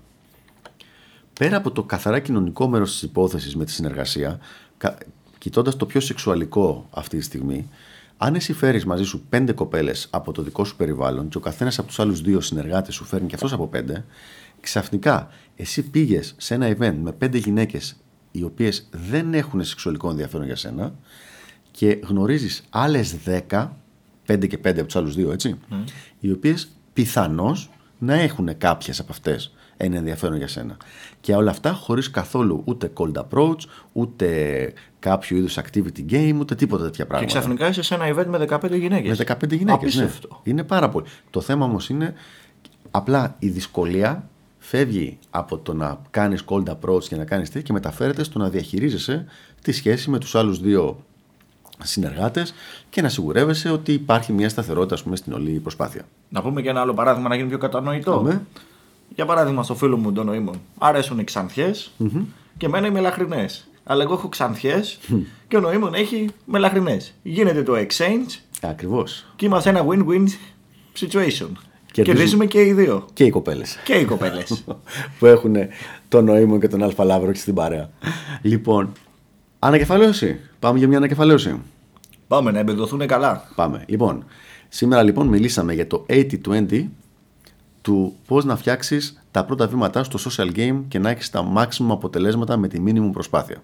Πέρα 1.32 1.56
από 1.56 1.70
το 1.70 1.82
καθαρά 1.82 2.18
κοινωνικό 2.18 2.68
μέρος 2.68 2.92
της 2.92 3.02
υπόθεσης 3.02 3.56
με 3.56 3.64
τη 3.64 3.70
συνεργασία, 3.70 4.38
κοιτώντας 5.38 5.76
το 5.76 5.86
πιο 5.86 6.00
σεξουαλικό 6.00 6.88
αυτή 6.90 7.16
τη 7.16 7.24
στιγμή, 7.24 7.68
αν 8.16 8.34
εσύ 8.34 8.52
φέρεις 8.52 8.84
μαζί 8.84 9.04
σου 9.04 9.24
πέντε 9.28 9.52
κοπέλες 9.52 10.08
από 10.10 10.32
το 10.32 10.42
δικό 10.42 10.64
σου 10.64 10.76
περιβάλλον 10.76 11.28
και 11.28 11.36
ο 11.36 11.40
καθένας 11.40 11.78
από 11.78 11.88
τους 11.88 11.98
άλλους 11.98 12.20
δύο 12.20 12.40
συνεργάτες 12.40 12.94
σου 12.94 13.04
φέρνει 13.04 13.26
και 13.26 13.34
αυτός 13.34 13.52
από 13.52 13.66
πέντε, 13.66 14.04
ξαφνικά 14.60 15.28
εσύ 15.56 15.82
πήγες 15.82 16.34
σε 16.36 16.54
ένα 16.54 16.76
event 16.76 16.94
με 17.02 17.12
πέντε 17.12 17.38
γυναίκες 17.38 17.96
οι 18.30 18.42
οποίες 18.42 18.88
δεν 19.10 19.34
έχουν 19.34 19.64
σεξουαλικό 19.64 20.10
ενδιαφέρον 20.10 20.46
για 20.46 20.56
σένα 20.56 20.94
και 21.70 21.98
γνωρίζεις 22.04 22.62
άλλες 22.70 23.16
δέκα, 23.16 23.76
πέντε 24.26 24.46
και 24.46 24.58
πέντε 24.58 24.78
από 24.78 24.88
τους 24.88 24.96
άλλους 24.96 25.14
δύο, 25.14 25.32
έτσι, 25.32 25.58
mm. 25.70 25.74
οι 26.20 26.32
οποίες 26.32 26.68
πιθανώς 26.92 27.70
να 27.98 28.14
έχουν 28.14 28.58
κάποιες 28.58 29.00
από 29.00 29.12
αυτές 29.12 29.52
ένα 29.80 29.96
ενδιαφέρον 29.96 30.36
για 30.36 30.48
σένα. 30.48 30.76
Και 31.20 31.34
όλα 31.34 31.50
αυτά 31.50 31.72
χωρίς 31.72 32.10
καθόλου 32.10 32.62
ούτε 32.64 32.92
cold 32.94 33.12
approach, 33.12 33.60
ούτε 33.92 34.72
κάποιο 34.98 35.36
είδους 35.36 35.58
activity 35.58 36.10
game, 36.10 36.36
ούτε 36.38 36.54
τίποτα 36.54 36.84
τέτοια 36.84 37.06
πράγματα. 37.06 37.32
Και 37.32 37.38
ξαφνικά 37.38 37.68
είσαι 37.68 37.82
σε 37.82 37.94
ένα 37.94 38.14
event 38.14 38.26
με 38.26 38.46
15 38.48 38.78
γυναίκες. 38.78 39.18
Με 39.18 39.24
15 39.40 39.52
γυναίκες. 39.52 39.96
Ναι. 39.96 40.10
Είναι 40.42 40.64
πάρα 40.64 40.88
πολύ. 40.88 41.06
Το 41.30 41.40
θέμα 41.40 41.64
όμως 41.64 41.88
είναι 41.88 42.14
απλά 42.90 43.36
η 43.38 43.48
δυσκολία 43.48 44.28
φεύγει 44.58 45.18
από 45.30 45.58
το 45.58 45.74
να 45.74 46.00
κάνεις 46.10 46.44
cold 46.46 46.64
approach 46.64 47.04
και 47.04 47.16
να 47.16 47.24
κάνεις 47.24 47.48
τέτοια 47.48 47.62
και 47.62 47.72
μεταφέρεται 47.72 48.22
στο 48.22 48.38
να 48.38 48.48
διαχειρίζεσαι 48.48 49.24
τη 49.62 49.72
σχέση 49.72 50.10
με 50.10 50.18
τους 50.18 50.34
άλλους 50.34 50.60
δύο 50.60 51.04
συνεργάτες 51.82 52.54
και 52.90 53.02
να 53.02 53.08
σιγουρεύεσαι 53.08 53.70
ότι 53.70 53.92
υπάρχει 53.92 54.32
μια 54.32 54.48
σταθερότητα 54.48 55.02
πούμε, 55.02 55.16
στην 55.16 55.32
όλη 55.32 55.50
προσπάθεια. 55.50 56.02
Να 56.28 56.42
πούμε 56.42 56.62
και 56.62 56.68
ένα 56.68 56.80
άλλο 56.80 56.94
παράδειγμα 56.94 57.28
να 57.28 57.34
γίνει 57.34 57.48
πιο 57.48 57.58
κατανοητό. 57.58 58.40
Για 59.18 59.26
παράδειγμα, 59.26 59.62
στο 59.62 59.74
φίλο 59.74 59.96
μου 59.96 60.12
τον 60.12 60.26
Νοήμων 60.26 60.60
αρέσουν 60.78 61.18
οι 61.18 61.24
ξανθιε 61.24 61.70
mm-hmm. 61.70 62.22
και 62.56 62.66
εμένα 62.66 62.86
οι 62.86 62.90
μελαχρινές. 62.90 63.68
Αλλά 63.84 64.02
εγώ 64.02 64.12
έχω 64.12 64.28
ξανθιές 64.28 64.98
και 65.48 65.56
ο 65.56 65.60
Νοήμων 65.60 65.94
έχει 65.94 66.28
μελαχρινές. 66.44 67.14
Γίνεται 67.22 67.62
το 67.62 67.72
exchange. 67.76 68.40
Ακριβώς. 68.62 69.26
Και 69.36 69.46
είμαστε 69.46 69.70
ένα 69.70 69.86
win-win 69.88 70.24
situation. 70.98 71.48
Κερδίζουμε 71.92 72.46
και 72.46 72.60
οι 72.62 72.72
δύο. 72.72 73.06
Και 73.12 73.24
οι 73.24 73.30
κοπέλες. 73.30 73.78
Και 73.84 73.94
οι 73.94 74.04
κοπέλες. 74.04 74.64
που 75.18 75.26
έχουν 75.26 75.56
τον 76.08 76.24
νοήμο 76.24 76.58
και 76.58 76.68
τον 76.68 76.82
Αλφα 76.82 77.04
Λαύρο 77.04 77.34
στην 77.34 77.54
παρέα. 77.54 77.90
λοιπόν, 78.42 78.92
ανακεφαλαίωση. 79.58 80.40
Πάμε 80.58 80.78
για 80.78 80.88
μια 80.88 80.96
ανακεφαλαίωση. 80.96 81.60
Πάμε 82.28 82.50
να 82.50 82.58
εμπεδοθούν 82.58 83.06
καλά. 83.06 83.48
Πάμε. 83.54 83.84
Λοιπόν, 83.86 84.24
σήμερα 84.68 85.02
λοιπόν 85.02 85.26
μιλήσαμε 85.26 85.74
για 85.74 85.86
το 85.86 86.06
80-20 86.08 86.86
του 87.88 88.16
πώς 88.26 88.44
να 88.44 88.56
φτιάξεις 88.56 89.22
τα 89.30 89.44
πρώτα 89.44 89.66
βήματά 89.66 90.04
στο 90.04 90.18
social 90.30 90.56
game 90.56 90.82
και 90.88 90.98
να 90.98 91.10
έχεις 91.10 91.30
τα 91.30 91.52
maximum 91.56 91.86
αποτελέσματα 91.88 92.56
με 92.56 92.68
τη 92.68 92.82
minimum 92.86 93.10
προσπάθεια. 93.12 93.62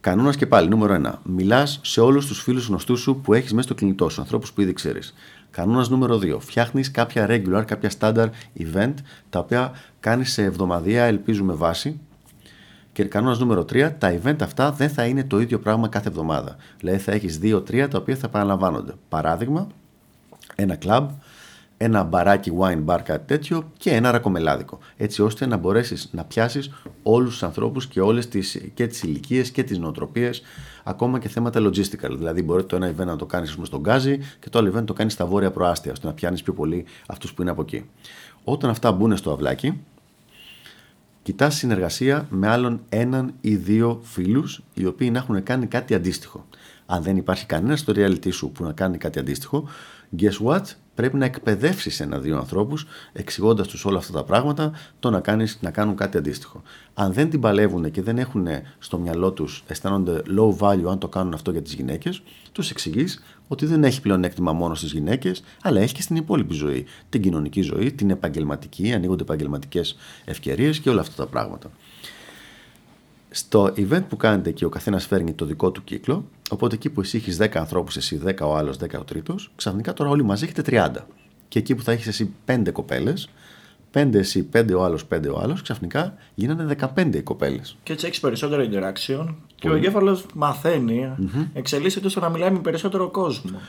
Κανόνας 0.00 0.36
και 0.36 0.46
πάλι, 0.46 0.68
νούμερο 0.68 0.94
1. 0.94 1.12
Μιλάς 1.22 1.80
σε 1.82 2.00
όλους 2.00 2.26
τους 2.26 2.42
φίλους 2.42 2.66
γνωστούς 2.66 3.00
σου 3.00 3.20
που 3.20 3.34
έχεις 3.34 3.52
μέσα 3.52 3.62
στο 3.62 3.74
κινητό 3.74 4.08
σου, 4.08 4.20
ανθρώπους 4.20 4.52
που 4.52 4.60
ήδη 4.60 4.72
ξέρεις. 4.72 5.14
Κανόνας 5.50 5.88
νούμερο 5.88 6.18
2. 6.18 6.38
Φτιάχνεις 6.40 6.90
κάποια 6.90 7.26
regular, 7.28 7.62
κάποια 7.66 7.90
standard 7.98 8.28
event, 8.58 8.94
τα 9.30 9.38
οποία 9.38 9.72
κάνει 10.00 10.24
σε 10.24 10.42
εβδομαδία, 10.42 11.04
ελπίζουμε 11.04 11.52
βάση. 11.52 12.00
Και 12.92 13.04
κανόνας 13.04 13.38
νούμερο 13.38 13.64
3. 13.64 13.96
Τα 13.98 14.20
event 14.22 14.42
αυτά 14.42 14.72
δεν 14.72 14.88
θα 14.88 15.04
είναι 15.04 15.24
το 15.24 15.40
ίδιο 15.40 15.58
πράγμα 15.58 15.88
κάθε 15.88 16.08
εβδομάδα. 16.08 16.56
Δηλαδή 16.78 16.98
θα 16.98 17.12
έχεις 17.12 17.38
2-3 17.38 17.88
τα 17.88 17.98
οποία 17.98 18.16
θα 18.16 18.26
επαναλαμβάνονται. 18.26 18.92
Παράδειγμα, 19.08 19.66
ένα 20.54 20.78
club 20.82 21.06
ένα 21.82 22.02
μπαράκι 22.02 22.52
wine 22.58 22.84
bar 22.84 22.98
κάτι 23.04 23.26
τέτοιο 23.26 23.70
και 23.76 23.90
ένα 23.90 24.10
ρακομελάδικο. 24.10 24.78
Έτσι 24.96 25.22
ώστε 25.22 25.46
να 25.46 25.56
μπορέσεις 25.56 26.08
να 26.12 26.24
πιάσεις 26.24 26.70
όλους 27.02 27.30
τους 27.30 27.42
ανθρώπους 27.42 27.86
και 27.86 28.00
όλες 28.00 28.28
τις 28.28 28.60
και 28.74 28.86
τις 28.86 29.02
ηλικίες 29.02 29.50
και 29.50 29.62
τις 29.62 29.78
νοοτροπίες, 29.78 30.42
ακόμα 30.84 31.18
και 31.18 31.28
θέματα 31.28 31.60
logistical. 31.60 32.10
Δηλαδή, 32.16 32.42
μπορεί 32.42 32.64
το 32.64 32.76
ένα 32.76 32.90
event 32.90 33.06
να 33.06 33.16
το 33.16 33.26
κάνεις 33.26 33.56
στον 33.62 33.80
Γκάζι 33.80 34.18
και 34.40 34.48
το 34.48 34.58
άλλο 34.58 34.68
event 34.70 34.74
να 34.74 34.84
το 34.84 34.92
κάνεις 34.92 35.12
στα 35.12 35.26
βόρεια 35.26 35.50
προάστια, 35.50 35.92
ώστε 35.92 36.06
να 36.06 36.12
πιάνεις 36.12 36.42
πιο 36.42 36.52
πολύ 36.52 36.84
αυτούς 37.06 37.34
που 37.34 37.42
είναι 37.42 37.50
από 37.50 37.62
εκεί. 37.62 37.90
Όταν 38.44 38.70
αυτά 38.70 38.92
μπουν 38.92 39.16
στο 39.16 39.32
αυλάκι, 39.32 39.80
κοιτάς 41.22 41.54
συνεργασία 41.54 42.26
με 42.30 42.48
άλλον 42.48 42.80
έναν 42.88 43.34
ή 43.40 43.54
δύο 43.54 44.00
φίλους 44.02 44.62
οι 44.74 44.86
οποίοι 44.86 45.08
να 45.12 45.18
έχουν 45.18 45.42
κάνει 45.42 45.66
κάτι 45.66 45.94
αντίστοιχο. 45.94 46.46
Αν 46.86 47.02
δεν 47.02 47.16
υπάρχει 47.16 47.46
κανένας 47.46 47.80
στο 47.80 47.92
reality 47.96 48.32
σου 48.32 48.50
που 48.50 48.64
να 48.64 48.72
κάνει 48.72 48.98
κάτι 48.98 49.18
αντίστοιχο, 49.18 49.68
guess 50.18 50.46
what, 50.46 50.62
πρέπει 50.94 51.16
να 51.16 51.24
εκπαιδεύσεις 51.24 52.00
ένα-δύο 52.00 52.36
ανθρώπους, 52.36 52.86
εξηγώντας 53.12 53.66
τους 53.66 53.84
όλα 53.84 53.98
αυτά 53.98 54.12
τα 54.12 54.24
πράγματα, 54.24 54.72
το 54.98 55.10
να, 55.10 55.20
κάνεις, 55.20 55.58
να 55.60 55.70
κάνουν 55.70 55.96
κάτι 55.96 56.16
αντίστοιχο. 56.16 56.62
Αν 56.94 57.12
δεν 57.12 57.30
την 57.30 57.40
παλεύουν 57.40 57.90
και 57.90 58.02
δεν 58.02 58.18
έχουν 58.18 58.46
στο 58.78 58.98
μυαλό 58.98 59.32
τους, 59.32 59.64
αισθάνονται 59.66 60.22
low 60.38 60.56
value 60.58 60.90
αν 60.90 60.98
το 60.98 61.08
κάνουν 61.08 61.34
αυτό 61.34 61.50
για 61.50 61.62
τις 61.62 61.72
γυναίκες, 61.72 62.22
τους 62.52 62.70
εξηγείς 62.70 63.22
ότι 63.48 63.66
δεν 63.66 63.84
έχει 63.84 64.00
πλεονέκτημα 64.00 64.52
μόνο 64.52 64.74
στις 64.74 64.92
γυναίκες, 64.92 65.42
αλλά 65.62 65.80
έχει 65.80 65.94
και 65.94 66.02
στην 66.02 66.16
υπόλοιπη 66.16 66.54
ζωή. 66.54 66.86
Την 67.08 67.22
κοινωνική 67.22 67.62
ζωή, 67.62 67.92
την 67.92 68.10
επαγγελματική, 68.10 68.92
ανοίγονται 68.92 69.22
επαγγελματικές 69.22 69.96
ευκαιρίες 70.24 70.78
και 70.78 70.90
όλα 70.90 71.00
αυτά 71.00 71.24
τα 71.24 71.30
πράγματα. 71.30 71.70
Στο 73.30 73.72
event 73.76 74.04
που 74.08 74.16
κάνετε 74.16 74.50
και 74.50 74.64
ο 74.64 74.68
καθένας 74.68 75.06
φέρνει 75.06 75.32
το 75.32 75.44
δικό 75.44 75.70
του 75.70 75.84
κύκλο, 75.84 76.24
οπότε 76.50 76.74
εκεί 76.74 76.90
που 76.90 77.00
εσύ 77.00 77.16
έχεις 77.16 77.38
10 77.40 77.46
ανθρώπους, 77.54 77.96
εσύ 77.96 78.20
10 78.24 78.34
ο 78.40 78.56
άλλος, 78.56 78.76
10 78.76 78.98
ο 78.98 79.04
τρίτος, 79.04 79.50
ξαφνικά 79.56 79.92
τώρα 79.92 80.10
όλοι 80.10 80.22
μαζί 80.24 80.44
έχετε 80.44 80.62
30. 80.62 81.06
Και 81.48 81.58
εκεί 81.58 81.74
που 81.74 81.82
θα 81.82 81.92
έχεις 81.92 82.06
εσύ 82.06 82.34
5 82.44 82.72
κοπέλες, 82.72 83.28
5 83.92 84.18
εσύ, 84.18 84.48
5 84.52 84.74
ο 84.74 84.84
άλλος, 84.84 85.04
5 85.04 85.28
ο 85.34 85.38
άλλος, 85.38 85.62
ξαφνικά 85.62 86.14
γίνανε 86.34 86.64
15 86.64 87.18
οι 87.18 87.22
κοπέλες. 87.22 87.76
Και 87.82 87.92
έτσι 87.92 88.06
έχεις 88.06 88.20
περισσότερο 88.20 88.66
interaction 88.70 89.34
και 89.54 89.68
ο 89.68 89.74
εγκέφαλος 89.74 90.26
μαθαίνει, 90.34 91.12
mm-hmm. 91.18 91.46
εξελίσσεται 91.52 92.06
ώστε 92.06 92.20
να 92.20 92.28
μιλάει 92.28 92.50
με 92.50 92.58
περισσότερο 92.58 93.08
κόσμο. 93.08 93.60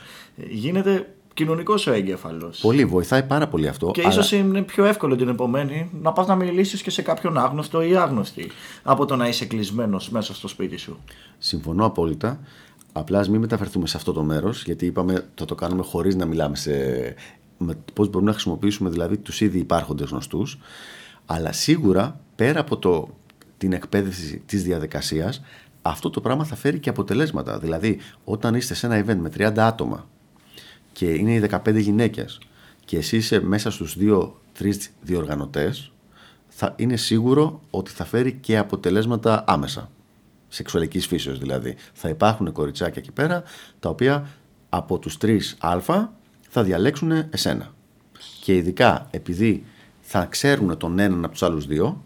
Γίνεται 0.50 1.14
κοινωνικός 1.34 1.86
ο 1.86 1.92
έγκεφαλος. 1.92 2.58
Πολύ, 2.60 2.84
βοηθάει 2.84 3.22
πάρα 3.22 3.48
πολύ 3.48 3.68
αυτό. 3.68 3.90
Και 3.90 4.00
αλλά... 4.00 4.10
ίσως 4.10 4.32
είναι 4.32 4.62
πιο 4.62 4.84
εύκολο 4.84 5.16
την 5.16 5.28
επομένη 5.28 5.90
να 6.00 6.12
πας 6.12 6.26
να 6.26 6.34
μιλήσεις 6.34 6.82
και 6.82 6.90
σε 6.90 7.02
κάποιον 7.02 7.38
άγνωστο 7.38 7.82
ή 7.82 7.96
άγνωστη 7.96 8.50
από 8.82 9.04
το 9.04 9.16
να 9.16 9.28
είσαι 9.28 9.44
κλεισμένος 9.44 10.10
μέσα 10.10 10.34
στο 10.34 10.48
σπίτι 10.48 10.76
σου. 10.76 10.98
Συμφωνώ 11.38 11.84
απόλυτα. 11.84 12.40
Απλά 12.92 13.18
ας 13.18 13.28
μην 13.28 13.40
μεταφερθούμε 13.40 13.86
σε 13.86 13.96
αυτό 13.96 14.12
το 14.12 14.22
μέρος, 14.22 14.64
γιατί 14.64 14.86
είπαμε 14.86 15.26
θα 15.34 15.44
το 15.44 15.54
κάνουμε 15.54 15.82
χωρίς 15.82 16.14
να 16.16 16.26
μιλάμε 16.26 16.56
σε. 16.56 16.72
Πώς 17.94 18.06
μπορούμε 18.08 18.24
να 18.24 18.32
χρησιμοποιήσουμε 18.32 18.90
δηλαδή 18.90 19.16
τους 19.16 19.40
ήδη 19.40 19.58
υπάρχοντες 19.58 20.10
γνωστούς. 20.10 20.58
Αλλά 21.26 21.52
σίγουρα 21.52 22.20
πέρα 22.36 22.60
από 22.60 22.76
το, 22.76 23.08
την 23.58 23.72
εκπαίδευση 23.72 24.42
της 24.46 24.62
διαδικασίας, 24.62 25.42
αυτό 25.82 26.10
το 26.10 26.20
πράγμα 26.20 26.44
θα 26.44 26.56
φέρει 26.56 26.78
και 26.78 26.88
αποτελέσματα. 26.88 27.58
Δηλαδή, 27.58 27.98
όταν 28.24 28.54
είστε 28.54 28.74
σε 28.74 28.86
ένα 28.86 29.04
event 29.04 29.16
με 29.16 29.30
30 29.36 29.58
άτομα 29.58 30.06
και 30.92 31.10
είναι 31.10 31.34
οι 31.34 31.48
15 31.50 31.80
γυναίκες 31.80 32.38
και 32.84 32.96
εσύ 32.96 33.16
είσαι 33.16 33.40
μέσα 33.40 33.70
στους 33.70 33.96
2-3 34.00 34.30
διοργανωτές 35.02 35.92
θα 36.48 36.74
είναι 36.76 36.96
σίγουρο 36.96 37.60
ότι 37.70 37.90
θα 37.90 38.04
φέρει 38.04 38.32
και 38.32 38.58
αποτελέσματα 38.58 39.44
άμεσα. 39.46 39.90
Σεξουαλικής 40.48 41.06
φύσεως 41.06 41.38
δηλαδή. 41.38 41.76
Θα 41.92 42.08
υπάρχουν 42.08 42.52
κοριτσάκια 42.52 43.02
εκεί 43.02 43.12
πέρα 43.12 43.42
τα 43.80 43.88
οποία 43.88 44.28
από 44.68 44.98
τους 44.98 45.16
3α 45.20 46.08
θα 46.48 46.62
διαλέξουν 46.62 47.10
εσένα. 47.30 47.74
Και 48.40 48.54
ειδικά 48.54 49.06
επειδή 49.10 49.64
θα 50.00 50.24
ξέρουν 50.24 50.76
τον 50.76 50.98
έναν 50.98 51.24
από 51.24 51.32
τους 51.32 51.42
άλλους 51.42 51.66
δύο 51.66 52.02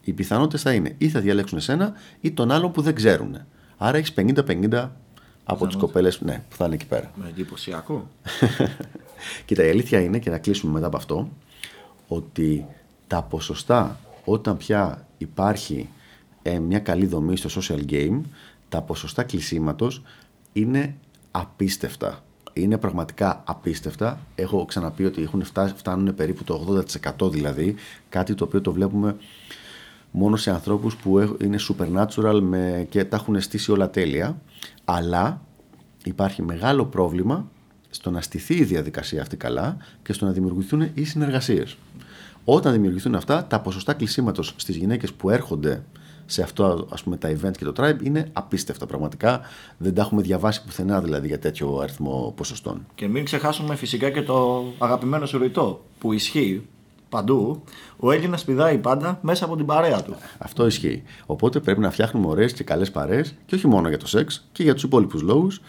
οι 0.00 0.12
πιθανότητες 0.12 0.62
θα 0.62 0.72
είναι 0.72 0.94
ή 0.98 1.08
θα 1.08 1.20
διαλέξουν 1.20 1.58
εσένα 1.58 1.92
ή 2.20 2.32
τον 2.32 2.50
άλλον 2.50 2.72
που 2.72 2.80
δεν 2.80 2.94
ξέρουν. 2.94 3.38
Άρα 3.76 3.96
έχεις 3.96 4.12
50-50 4.16 4.88
από 5.50 5.66
τις 5.66 5.76
κοπέλες 5.76 6.20
ναι, 6.20 6.42
που 6.48 6.56
θα 6.56 6.64
είναι 6.64 6.74
εκεί 6.74 6.86
πέρα. 6.86 7.10
Με 7.14 7.28
εντυπωσιακό. 7.28 8.08
Κοίτα, 9.46 9.64
η 9.64 9.68
αλήθεια 9.68 10.00
είναι 10.00 10.18
και 10.18 10.30
να 10.30 10.38
κλείσουμε 10.38 10.72
μετά 10.72 10.86
από 10.86 10.96
αυτό 10.96 11.28
ότι 12.08 12.66
τα 13.06 13.22
ποσοστά 13.22 14.00
όταν 14.24 14.56
πια 14.56 15.06
υπάρχει 15.18 15.88
ε, 16.42 16.58
μια 16.58 16.78
καλή 16.78 17.06
δομή 17.06 17.36
στο 17.36 17.62
social 17.62 17.90
game, 17.90 18.20
τα 18.68 18.82
ποσοστά 18.82 19.22
κλεισίματος 19.22 20.02
είναι 20.52 20.96
απίστευτα. 21.30 22.22
Είναι 22.52 22.78
πραγματικά 22.78 23.42
απίστευτα. 23.46 24.20
Έχω 24.34 24.64
ξαναπεί 24.64 25.04
ότι 25.04 25.22
έχουν 25.22 25.44
φτάσει, 25.44 25.74
φτάνουν 25.76 26.14
περίπου 26.14 26.44
το 26.44 26.82
80% 27.20 27.30
δηλαδή, 27.30 27.74
κάτι 28.08 28.34
το 28.34 28.44
οποίο 28.44 28.60
το 28.60 28.72
βλέπουμε 28.72 29.16
μόνο 30.10 30.36
σε 30.36 30.50
ανθρώπους 30.50 30.96
που 30.96 31.36
είναι 31.42 31.58
supernatural 31.68 32.40
με, 32.42 32.86
και 32.90 33.04
τα 33.04 33.16
έχουν 33.16 33.40
στήσει 33.40 33.72
όλα 33.72 33.90
τέλεια 33.90 34.36
αλλά 34.84 35.40
υπάρχει 36.04 36.42
μεγάλο 36.42 36.84
πρόβλημα 36.84 37.50
στο 37.90 38.10
να 38.10 38.20
στηθεί 38.20 38.54
η 38.54 38.64
διαδικασία 38.64 39.22
αυτή 39.22 39.36
καλά 39.36 39.76
και 40.02 40.12
στο 40.12 40.24
να 40.24 40.32
δημιουργηθούν 40.32 40.90
οι 40.94 41.04
συνεργασίες. 41.04 41.76
Όταν 42.44 42.72
δημιουργηθούν 42.72 43.14
αυτά, 43.14 43.44
τα 43.44 43.60
ποσοστά 43.60 43.92
κλεισίματος 43.92 44.54
στις 44.56 44.76
γυναίκες 44.76 45.12
που 45.12 45.30
έρχονται 45.30 45.82
σε 46.26 46.42
αυτό 46.42 46.86
ας 46.90 47.02
πούμε, 47.02 47.16
τα 47.16 47.30
event 47.30 47.56
και 47.58 47.64
το 47.64 47.72
tribe 47.76 48.02
είναι 48.02 48.28
απίστευτα 48.32 48.86
πραγματικά. 48.86 49.40
Δεν 49.78 49.94
τα 49.94 50.02
έχουμε 50.02 50.22
διαβάσει 50.22 50.64
πουθενά 50.64 51.00
δηλαδή 51.00 51.26
για 51.26 51.38
τέτοιο 51.38 51.78
αριθμό 51.78 52.32
ποσοστών. 52.36 52.86
Και 52.94 53.08
μην 53.08 53.24
ξεχάσουμε 53.24 53.74
φυσικά 53.74 54.10
και 54.10 54.22
το 54.22 54.64
αγαπημένο 54.78 55.26
σου 55.26 55.38
ρητό 55.38 55.84
που 55.98 56.12
ισχύει 56.12 56.66
παντού, 57.08 57.62
ο 57.96 58.12
Έλληνας 58.12 58.44
πηδάει 58.44 58.78
πάντα 58.78 59.18
μέσα 59.22 59.44
από 59.44 59.56
την 59.56 59.66
παρέα 59.66 60.02
του. 60.02 60.16
Αυτό 60.38 60.66
ισχύει. 60.66 61.02
Οπότε 61.26 61.60
πρέπει 61.60 61.80
να 61.80 61.90
φτιάχνουμε 61.90 62.26
ωραίες 62.26 62.52
και 62.52 62.64
καλές 62.64 62.90
παρέες 62.90 63.34
και 63.46 63.54
όχι 63.54 63.66
μόνο 63.66 63.88
για 63.88 63.98
το 63.98 64.06
σεξ 64.06 64.48
και 64.52 64.62
για 64.62 64.74
τους 64.74 64.82
υπόλοιπους 64.82 65.22
λόγους. 65.22 65.60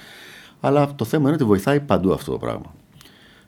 Αλλά 0.62 0.95
το 0.95 1.06
θέμα 1.06 1.23
είναι 1.23 1.34
ότι 1.34 1.43
βοηθάει 1.43 1.80
παντού 1.80 2.13
αυτό 2.13 2.32
το 2.32 2.38
πράγμα. 2.38 2.73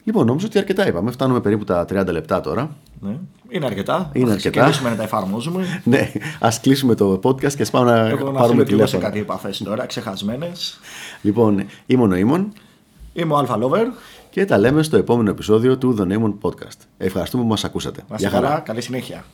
Λοιπόν, 0.04 0.26
νομίζω 0.26 0.46
ότι 0.46 0.58
αρκετά 0.58 0.88
είπαμε. 0.88 1.10
Φτάνουμε 1.10 1.40
περίπου 1.40 1.64
τα 1.64 1.84
30 1.84 2.06
λεπτά 2.10 2.40
τώρα. 2.40 2.76
Ναι. 3.00 3.16
Είναι 3.48 3.66
αρκετά. 3.66 4.10
Είναι 4.12 4.30
ας 4.30 4.34
αρκετά. 4.34 4.64
Ας 4.64 4.82
να 4.82 4.96
τα 4.96 5.02
εφαρμόζουμε. 5.02 5.64
ναι, 5.84 6.12
ας 6.40 6.60
κλείσουμε 6.60 6.94
το 6.94 7.20
podcast 7.22 7.52
και 7.52 7.62
ας 7.62 7.70
πάμε 7.70 7.90
να 7.90 8.08
Εγώ 8.08 8.30
πάρουμε 8.30 8.64
τηλέφωνο. 8.64 8.86
σε 8.88 8.96
κάτι 8.96 9.18
επαφές 9.18 9.62
τώρα, 9.62 9.86
ξεχασμένες. 9.86 10.78
Λοιπόν, 11.22 11.66
ήμουν 11.86 12.12
ο 12.12 12.16
Ήμων. 12.16 12.52
Είμαι 13.12 13.32
ο 13.32 13.36
Αλφα 13.36 13.58
Lover 13.60 13.86
και 14.32 14.44
τα 14.44 14.58
λέμε 14.58 14.82
στο 14.82 14.96
επόμενο 14.96 15.30
επεισόδιο 15.30 15.78
του 15.78 15.96
The 15.98 16.12
Name 16.12 16.34
Podcast. 16.40 16.78
Ευχαριστούμε 16.98 17.42
που 17.42 17.48
μας 17.48 17.64
ακούσατε. 17.64 18.02
Γεια 18.16 18.30
χαρά, 18.30 18.60
καλή 18.60 18.80
συνέχεια. 18.80 19.24